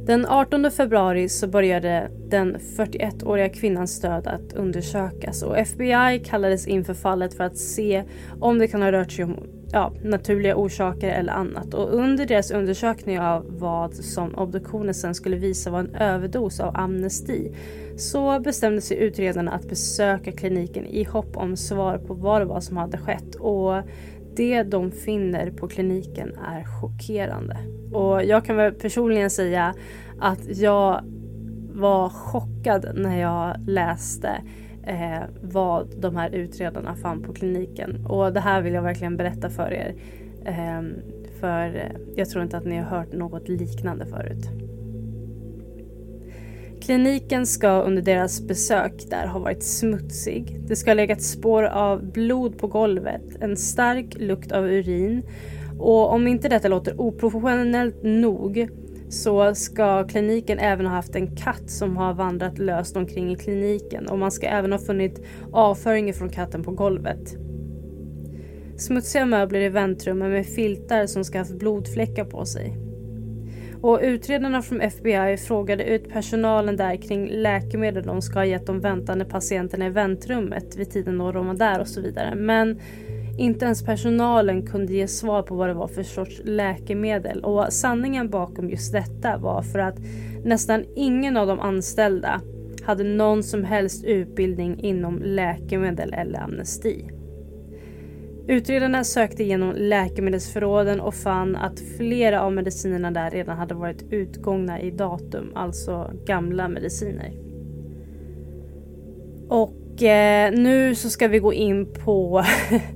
Den 0.06 0.26
18 0.26 0.72
februari 0.72 1.30
så 1.30 1.48
började 1.48 2.12
den 2.28 2.58
41-åriga 2.58 3.50
kvinnans 3.50 4.02
död 4.02 4.28
att 4.28 4.54
undersökas 4.54 5.44
och 5.44 5.58
FBI 5.58 6.24
kallades 6.26 6.68
in 6.68 6.86
för 6.86 6.94
fallet 6.94 7.34
för 7.34 7.44
att 7.44 7.58
se 7.58 8.04
om 8.40 8.60
det 8.60 8.68
kan 8.68 8.82
ha 8.82 8.92
rört 8.92 9.12
sig 9.12 9.26
om 9.26 9.38
ja, 9.72 9.94
naturliga 10.04 10.56
orsaker 10.56 11.10
eller 11.10 11.34
annat. 11.34 11.74
Och 11.74 11.94
under 11.94 12.26
deras 12.26 12.52
undersökning 12.52 13.20
av 13.20 13.46
vad 13.50 13.94
som 13.94 14.36
obduktionen 14.36 14.94
sen 14.94 15.16
skulle 15.16 15.38
visa 15.38 15.72
var 15.72 15.80
en 15.80 15.96
överdos 15.96 16.60
av 16.60 16.78
amnesti 16.78 17.56
så 17.98 18.40
bestämde 18.40 18.82
sig 18.82 18.98
utredarna 18.98 19.52
att 19.52 19.70
besöka 19.70 20.32
kliniken 20.32 20.86
i 20.86 21.04
hopp 21.04 21.38
om 21.38 21.58
svar 21.58 21.98
på 21.98 22.14
vad 22.14 22.42
det 22.42 22.46
var 22.46 22.62
som 22.62 22.78
hade 22.78 22.98
skett. 22.98 23.36
Och 23.36 23.74
det 24.36 24.64
de 24.64 24.92
finner 24.92 25.52
på 25.52 25.68
kliniken 25.68 26.34
är 26.36 26.82
chockerande. 26.82 27.58
Och 27.92 28.24
jag 28.24 28.46
kan 28.46 28.56
väl 28.56 28.74
personligen 28.74 29.30
säga 29.30 29.74
att 30.20 30.58
jag 30.58 31.04
var 31.74 32.10
chockad 32.10 32.92
när 32.96 33.20
jag 33.20 33.56
läste 33.68 34.42
eh, 34.84 35.24
vad 35.42 36.02
de 36.02 36.16
här 36.16 36.30
utredarna 36.30 36.96
fann 36.96 37.24
på 37.24 37.34
kliniken. 37.34 38.06
Och 38.06 38.34
det 38.34 38.40
här 38.40 38.62
vill 38.62 38.74
jag 38.74 38.82
verkligen 38.82 39.18
berätta 39.18 39.50
för 39.50 39.74
er. 39.74 39.96
Eh, 40.46 40.82
för 41.40 41.92
jag 42.16 42.30
tror 42.30 42.44
inte 42.44 42.58
att 42.58 42.66
ni 42.66 42.78
har 42.78 42.98
hört 42.98 43.14
något 43.14 43.50
liknande 43.50 44.06
förut. 44.06 44.50
Kliniken 46.82 47.46
ska 47.46 47.82
under 47.82 48.02
deras 48.02 48.42
besök 48.42 48.94
där 49.10 49.28
ha 49.28 49.40
varit 49.40 49.64
smutsig. 49.64 50.60
Det 50.68 50.76
ska 50.76 50.90
ha 50.90 50.96
legat 50.96 51.22
spår 51.22 51.64
av 51.64 52.12
blod 52.12 52.58
på 52.58 52.68
golvet, 52.68 53.24
en 53.40 53.58
stark 53.58 54.16
lukt 54.20 54.52
av 54.52 54.66
urin 54.66 55.24
och 55.80 56.14
om 56.14 56.28
inte 56.28 56.50
detta 56.50 56.68
låter 56.68 57.02
oprofessionellt 57.02 58.04
nog 58.04 58.70
så 59.10 59.56
ska 59.56 60.08
kliniken 60.08 60.60
även 60.60 60.86
ha 60.86 60.94
haft 60.94 61.16
en 61.16 61.36
katt 61.36 61.70
som 61.70 61.98
har 61.98 62.14
vandrat 62.14 62.58
löst 62.58 62.98
omkring 62.98 63.32
i 63.32 63.36
kliniken 63.36 64.08
och 64.08 64.20
man 64.20 64.32
ska 64.32 64.48
även 64.48 64.72
ha 64.72 64.80
funnit 64.80 65.26
avföring 65.52 66.14
från 66.14 66.30
katten 66.30 66.64
på 66.64 66.72
golvet. 66.72 67.36
Smutsiga 68.78 69.26
möbler 69.26 69.60
i 69.60 69.70
väntrummet 69.70 70.30
med 70.32 70.46
filtar 70.46 71.06
som 71.06 71.24
ska 71.24 71.38
ha 71.38 71.46
haft 71.46 71.60
blodfläckar 71.60 72.26
på 72.26 72.46
sig. 72.46 72.78
Och 73.82 74.00
utredarna 74.02 74.62
från 74.62 74.82
FBI 74.82 75.38
frågade 75.38 75.84
ut 75.84 76.10
personalen 76.10 76.78
där 76.78 76.96
kring 76.96 77.30
läkemedel 77.30 78.04
de 78.04 78.22
ska 78.22 78.40
ha 78.40 78.46
gett 78.46 78.66
de 78.66 78.80
väntande 78.80 79.26
patienterna 79.26 79.86
i 79.86 79.90
väntrummet 79.90 80.76
vid 80.76 80.92
tiden 80.92 81.18
då 81.18 81.32
de 81.32 81.48
var 81.48 81.54
där 81.54 81.80
och 81.80 81.88
så 81.88 82.02
vidare. 82.02 82.36
Men 82.36 82.80
inte 83.40 83.66
ens 83.66 83.84
personalen 83.86 84.68
kunde 84.68 84.94
ge 84.94 85.08
svar 85.08 85.44
på 85.44 85.56
vad 85.56 85.70
det 85.70 85.74
var 85.74 85.88
för 85.88 86.04
sorts 86.04 86.42
läkemedel 86.44 87.44
och 87.44 87.74
sanningen 87.74 88.30
bakom 88.30 88.70
just 88.70 88.94
detta 88.94 89.38
var 89.38 89.62
för 89.62 89.80
att 89.80 90.00
nästan 90.44 90.86
ingen 90.96 91.38
av 91.38 91.48
de 91.48 91.60
anställda 91.60 92.42
hade 92.84 93.04
någon 93.04 93.44
som 93.44 93.64
helst 93.64 94.06
utbildning 94.06 94.80
inom 94.80 95.22
läkemedel 95.24 96.14
eller 96.14 96.40
amnesti. 96.40 97.12
Utredarna 98.48 99.04
sökte 99.04 99.44
igenom 99.44 99.74
läkemedelsförråden 99.78 101.00
och 101.00 101.14
fann 101.14 101.56
att 101.56 101.80
flera 101.80 102.42
av 102.42 102.54
medicinerna 102.54 103.12
där 103.12 103.32
redan 103.32 103.58
hade 103.58 103.74
varit 103.74 104.06
utgångna 104.12 104.82
i 104.82 104.92
datum, 104.92 105.52
alltså 105.56 106.12
gamla 106.26 106.68
mediciner. 106.68 107.34
Och 109.50 109.79
och 110.00 110.04
eh, 110.04 110.52
nu 110.52 110.96
så 110.96 111.10
ska 111.10 111.28
vi 111.28 111.40
gå 111.40 111.54
in 111.54 111.94
på... 111.94 112.46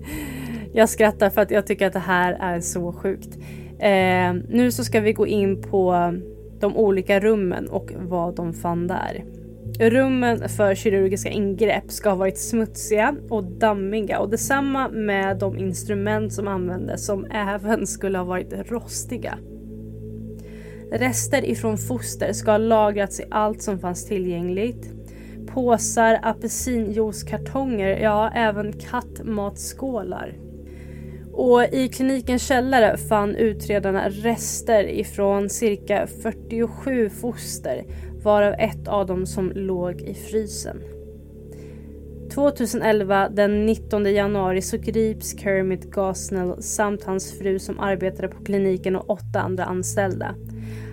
jag 0.73 0.89
skrattar 0.89 1.29
för 1.29 1.41
att 1.41 1.51
jag 1.51 1.67
tycker 1.67 1.87
att 1.87 1.93
det 1.93 1.99
här 1.99 2.37
är 2.39 2.59
så 2.61 2.93
sjukt. 2.93 3.37
Eh, 3.79 4.33
nu 4.49 4.71
så 4.71 4.83
ska 4.83 4.99
vi 4.99 5.13
gå 5.13 5.27
in 5.27 5.61
på 5.61 6.13
de 6.59 6.77
olika 6.77 7.19
rummen 7.19 7.69
och 7.69 7.91
vad 7.97 8.35
de 8.35 8.53
fann 8.53 8.87
där. 8.87 9.23
Rummen 9.79 10.49
för 10.49 10.75
kirurgiska 10.75 11.29
ingrepp 11.29 11.91
ska 11.91 12.09
ha 12.09 12.15
varit 12.15 12.37
smutsiga 12.37 13.15
och 13.29 13.43
dammiga 13.43 14.19
och 14.19 14.29
detsamma 14.29 14.89
med 14.89 15.37
de 15.37 15.57
instrument 15.57 16.33
som 16.33 16.47
användes 16.47 17.05
som 17.05 17.25
även 17.25 17.87
skulle 17.87 18.17
ha 18.17 18.25
varit 18.25 18.53
rostiga. 18.71 19.37
Rester 20.91 21.45
ifrån 21.45 21.77
foster 21.77 22.33
ska 22.33 22.51
ha 22.51 22.57
lagrats 22.57 23.19
i 23.19 23.23
allt 23.31 23.61
som 23.61 23.79
fanns 23.79 24.05
tillgängligt. 24.05 25.02
Påsar, 25.47 26.19
apelsinjuicekartonger, 26.21 27.97
ja 27.97 28.31
även 28.35 28.73
kattmatskålar. 28.73 30.33
Och 31.33 31.63
i 31.63 31.87
klinikens 31.87 32.47
källare 32.47 32.97
fann 32.97 33.35
utredarna 33.35 34.09
rester 34.09 34.83
ifrån 34.83 35.49
cirka 35.49 36.07
47 36.23 37.09
foster 37.09 37.83
varav 38.23 38.53
ett 38.53 38.87
av 38.87 39.05
dem 39.05 39.25
som 39.25 39.51
låg 39.55 40.01
i 40.01 40.13
frysen. 40.13 40.81
2011 42.33 43.29
den 43.29 43.65
19 43.65 44.13
januari 44.13 44.61
så 44.61 44.77
grips 44.77 45.39
Kermit 45.39 45.91
Gosnell 45.91 46.63
samt 46.63 47.03
hans 47.03 47.39
fru 47.39 47.59
som 47.59 47.79
arbetade 47.79 48.27
på 48.27 48.43
kliniken 48.43 48.95
och 48.95 49.09
åtta 49.09 49.41
andra 49.41 49.65
anställda. 49.65 50.35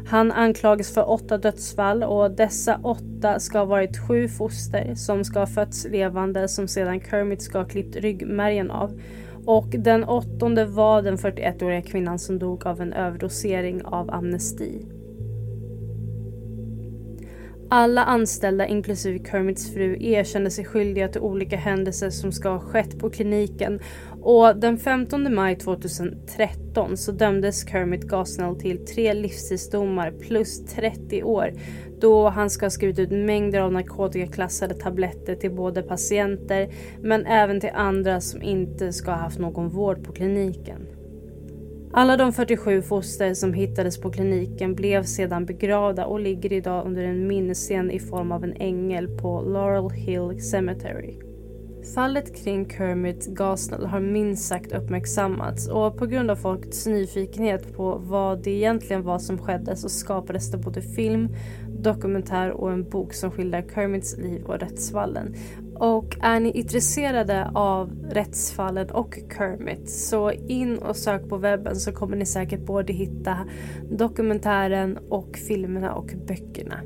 Han 0.06 0.32
anklagas 0.32 0.94
för 0.94 1.10
åtta 1.10 1.38
dödsfall 1.38 2.02
och 2.02 2.30
dessa 2.30 2.80
åtta 2.82 3.40
ska 3.40 3.58
ha 3.58 3.64
varit 3.64 4.08
sju 4.08 4.28
foster 4.28 4.94
som 4.94 5.24
ska 5.24 5.38
ha 5.38 5.46
fötts 5.46 5.86
levande 5.90 6.48
som 6.48 6.68
sedan 6.68 7.00
Kermit 7.00 7.42
ska 7.42 7.58
ha 7.58 7.64
klippt 7.64 7.96
ryggmärgen 7.96 8.70
av. 8.70 9.00
Och 9.46 9.66
den 9.68 10.04
åttonde 10.04 10.64
var 10.64 11.02
den 11.02 11.16
41-åriga 11.16 11.82
kvinnan 11.82 12.18
som 12.18 12.38
dog 12.38 12.66
av 12.66 12.80
en 12.80 12.92
överdosering 12.92 13.84
av 13.84 14.10
amnesti. 14.10 14.86
Alla 17.72 18.04
anställda, 18.04 18.66
inklusive 18.66 19.18
Kermits 19.18 19.74
fru, 19.74 19.96
erkände 20.00 20.50
sig 20.50 20.64
skyldiga 20.64 21.08
till 21.08 21.20
olika 21.20 21.56
händelser 21.56 22.10
som 22.10 22.32
ska 22.32 22.48
ha 22.48 22.60
skett 22.60 22.98
på 22.98 23.10
kliniken 23.10 23.80
och 24.20 24.56
den 24.56 24.78
15 24.78 25.34
maj 25.34 25.56
2013 25.56 26.96
så 26.96 27.12
dömdes 27.12 27.68
Kermit 27.68 28.08
Gosnell 28.08 28.56
till 28.56 28.86
tre 28.86 29.14
livstidsdomar 29.14 30.10
plus 30.10 30.66
30 30.66 31.22
år 31.22 31.52
då 32.00 32.28
han 32.28 32.50
ska 32.50 32.66
ha 32.66 32.70
skrivit 32.70 32.98
ut 32.98 33.10
mängder 33.10 33.60
av 33.60 33.72
narkotikaklassade 33.72 34.74
tabletter 34.74 35.34
till 35.34 35.52
både 35.52 35.82
patienter 35.82 36.68
men 37.00 37.26
även 37.26 37.60
till 37.60 37.70
andra 37.74 38.20
som 38.20 38.42
inte 38.42 38.92
ska 38.92 39.10
ha 39.10 39.18
haft 39.18 39.38
någon 39.38 39.68
vård 39.68 40.04
på 40.04 40.12
kliniken. 40.12 40.86
Alla 41.92 42.16
de 42.16 42.32
47 42.32 42.82
foster 42.82 43.34
som 43.34 43.52
hittades 43.52 44.00
på 44.00 44.10
kliniken 44.10 44.74
blev 44.74 45.02
sedan 45.02 45.46
begravda 45.46 46.06
och 46.06 46.20
ligger 46.20 46.52
idag 46.52 46.86
under 46.86 47.02
en 47.02 47.26
minnescen 47.26 47.90
i 47.90 47.98
form 47.98 48.32
av 48.32 48.44
en 48.44 48.52
ängel 48.52 49.08
på 49.08 49.40
Laurel 49.40 49.90
Hill 49.90 50.42
Cemetery. 50.50 51.14
Fallet 51.94 52.44
kring 52.44 52.70
Kermit 52.70 53.26
Gosnell 53.36 53.86
har 53.86 54.00
minst 54.00 54.48
sagt 54.48 54.72
uppmärksammats 54.72 55.68
och 55.68 55.98
på 55.98 56.06
grund 56.06 56.30
av 56.30 56.36
folks 56.36 56.86
nyfikenhet 56.86 57.76
på 57.76 57.98
vad 57.98 58.42
det 58.42 58.50
egentligen 58.50 59.02
var 59.02 59.18
som 59.18 59.38
skedde 59.38 59.76
så 59.76 59.88
skapades 59.88 60.50
det 60.50 60.58
både 60.58 60.82
film, 60.82 61.28
dokumentär 61.68 62.50
och 62.50 62.72
en 62.72 62.90
bok 62.90 63.14
som 63.14 63.30
skildrar 63.30 63.64
Kermits 63.74 64.18
liv 64.18 64.44
och 64.44 64.60
rättsfallen. 64.60 65.34
Och 65.80 66.16
är 66.20 66.40
ni 66.40 66.50
intresserade 66.50 67.50
av 67.54 67.90
rättsfallen 68.10 68.90
och 68.90 69.14
Kermit 69.36 69.90
så 69.90 70.30
in 70.32 70.78
och 70.78 70.96
sök 70.96 71.28
på 71.28 71.36
webben 71.36 71.76
så 71.76 71.92
kommer 71.92 72.16
ni 72.16 72.26
säkert 72.26 72.60
både 72.60 72.92
hitta 72.92 73.38
dokumentären 73.90 74.98
och 75.08 75.36
filmerna 75.36 75.94
och 75.94 76.12
böckerna. 76.26 76.80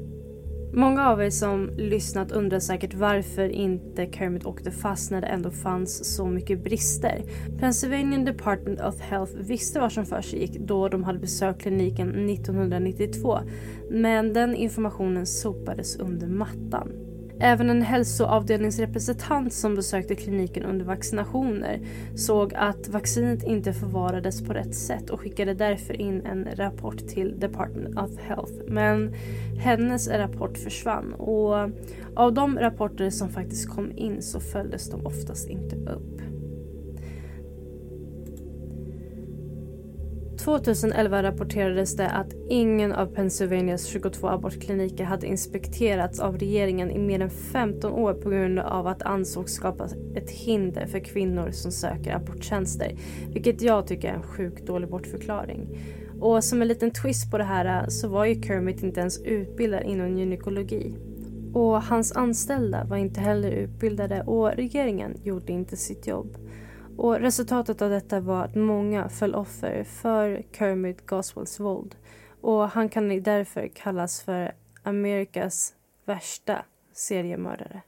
Många 0.73 1.09
av 1.09 1.23
er 1.23 1.31
som 1.31 1.71
lyssnat 1.77 2.33
undrar 2.33 2.59
säkert 2.59 2.95
varför 2.95 3.49
inte 3.49 4.07
Kermit 4.13 4.47
åkte 4.47 4.71
fast 4.71 5.11
när 5.11 5.21
det 5.21 5.27
ändå 5.27 5.51
fanns 5.51 6.17
så 6.17 6.27
mycket 6.27 6.65
brister. 6.65 7.23
Pennsylvania 7.59 8.19
Department 8.19 8.81
of 8.81 9.01
Health 9.01 9.33
visste 9.37 9.81
vad 9.81 9.93
som 9.93 10.07
försiggick 10.07 10.59
då 10.61 10.89
de 10.89 11.05
hade 11.05 11.19
besökt 11.19 11.63
kliniken 11.63 12.29
1992 12.29 13.39
men 13.91 14.33
den 14.33 14.55
informationen 14.55 15.27
sopades 15.27 15.97
under 15.97 16.27
mattan. 16.27 17.14
Även 17.41 17.71
en 17.71 17.83
hälsoavdelningsrepresentant 17.83 19.53
som 19.53 19.75
besökte 19.75 20.15
kliniken 20.15 20.63
under 20.63 20.85
vaccinationer 20.85 21.81
såg 22.15 22.55
att 22.55 22.89
vaccinet 22.89 23.43
inte 23.43 23.73
förvarades 23.73 24.43
på 24.43 24.53
rätt 24.53 24.75
sätt 24.75 25.11
och 25.11 25.21
skickade 25.21 25.55
därför 25.55 26.01
in 26.01 26.27
en 26.27 26.49
rapport 26.55 27.09
till 27.09 27.41
Department 27.41 27.99
of 27.99 28.19
Health. 28.19 28.53
Men 28.67 29.15
hennes 29.59 30.09
rapport 30.09 30.59
försvann 30.59 31.15
och 31.15 31.71
av 32.17 32.35
de 32.35 32.59
rapporter 32.59 33.11
som 33.11 33.29
faktiskt 33.29 33.69
kom 33.69 33.93
in 33.97 34.23
så 34.23 34.41
följdes 34.41 34.91
de 34.91 35.07
oftast 35.07 35.49
inte 35.49 35.77
upp. 35.77 36.34
2011 40.45 41.23
rapporterades 41.23 41.97
det 41.97 42.11
att 42.11 42.35
ingen 42.49 42.93
av 42.93 43.07
Pennsylvanias 43.07 43.87
22 43.87 44.29
abortkliniker 44.29 45.05
hade 45.05 45.27
inspekterats 45.27 46.21
av 46.21 46.39
regeringen 46.39 46.91
i 46.91 46.99
mer 46.99 47.21
än 47.21 47.31
15 47.31 47.93
år 47.93 48.15
på 48.15 48.31
grund 48.31 48.59
av 48.59 48.87
att 48.87 48.99
det 48.99 49.05
ansågs 49.05 49.53
skapa 49.53 49.89
ett 50.15 50.31
hinder 50.31 50.87
för 50.87 50.99
kvinnor 50.99 51.51
som 51.51 51.73
söker 51.73 52.15
aborttjänster. 52.15 52.97
Vilket 53.29 53.63
jag 53.63 53.87
tycker 53.87 54.09
är 54.09 54.13
en 54.13 54.23
sjukt 54.23 54.67
dålig 54.67 54.91
bortförklaring. 54.91 55.79
Och 56.21 56.45
som 56.45 56.63
en 56.63 56.69
liten 56.69 56.91
twist 56.91 57.31
på 57.31 57.39
det 57.39 57.45
här 57.45 57.83
äh, 57.83 57.89
så 57.89 58.09
var 58.09 58.25
ju 58.25 58.43
Kermit 58.43 58.83
inte 58.83 59.01
ens 59.01 59.23
utbildad 59.23 59.83
inom 59.83 60.19
gynekologi. 60.19 60.95
Och 61.53 61.83
hans 61.83 62.13
anställda 62.13 62.85
var 62.85 62.97
inte 62.97 63.21
heller 63.21 63.51
utbildade 63.51 64.23
och 64.23 64.53
regeringen 64.53 65.17
gjorde 65.23 65.53
inte 65.53 65.77
sitt 65.77 66.07
jobb. 66.07 66.37
Och 66.97 67.21
resultatet 67.21 67.83
av 67.83 67.91
detta 67.91 68.21
var 68.21 68.45
att 68.45 68.55
många 68.55 69.09
föll 69.09 69.35
offer 69.35 69.85
för 69.85 70.43
Kermit 70.53 71.07
Goswells 71.07 71.61
våld. 71.61 71.95
Och 72.41 72.69
han 72.69 72.89
kan 72.89 73.23
därför 73.23 73.69
kallas 73.69 74.23
för 74.23 74.55
Amerikas 74.83 75.75
värsta 76.05 76.65
seriemördare. 76.93 77.83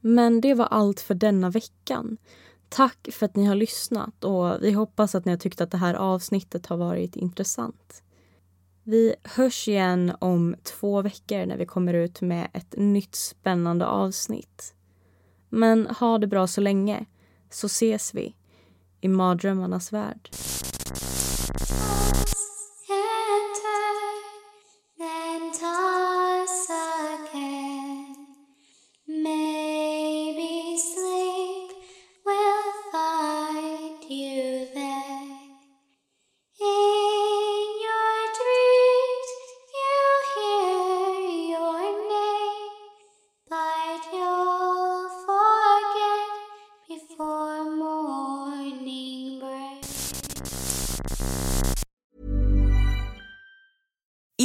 Men 0.00 0.40
det 0.40 0.54
var 0.54 0.66
allt 0.66 1.00
för 1.00 1.14
denna 1.14 1.50
veckan. 1.50 2.18
Tack 2.68 3.08
för 3.12 3.26
att 3.26 3.36
ni 3.36 3.44
har 3.44 3.54
lyssnat 3.54 4.24
och 4.24 4.62
vi 4.62 4.72
hoppas 4.72 5.14
att 5.14 5.24
ni 5.24 5.32
har 5.32 5.38
tyckt 5.38 5.60
att 5.60 5.70
det 5.70 5.78
här 5.78 5.94
avsnittet 5.94 6.66
har 6.66 6.76
varit 6.76 7.16
intressant. 7.16 8.02
Vi 8.82 9.14
hörs 9.24 9.68
igen 9.68 10.12
om 10.18 10.56
två 10.62 11.02
veckor 11.02 11.46
när 11.46 11.56
vi 11.56 11.66
kommer 11.66 11.94
ut 11.94 12.20
med 12.20 12.48
ett 12.52 12.74
nytt 12.76 13.14
spännande 13.14 13.86
avsnitt. 13.86 14.74
Men 15.48 15.86
ha 15.86 16.18
det 16.18 16.26
bra 16.26 16.46
så 16.46 16.60
länge, 16.60 17.06
så 17.50 17.66
ses 17.66 18.14
vi 18.14 18.36
i 19.00 19.08
mardrömmarnas 19.08 19.92
värld. 19.92 20.30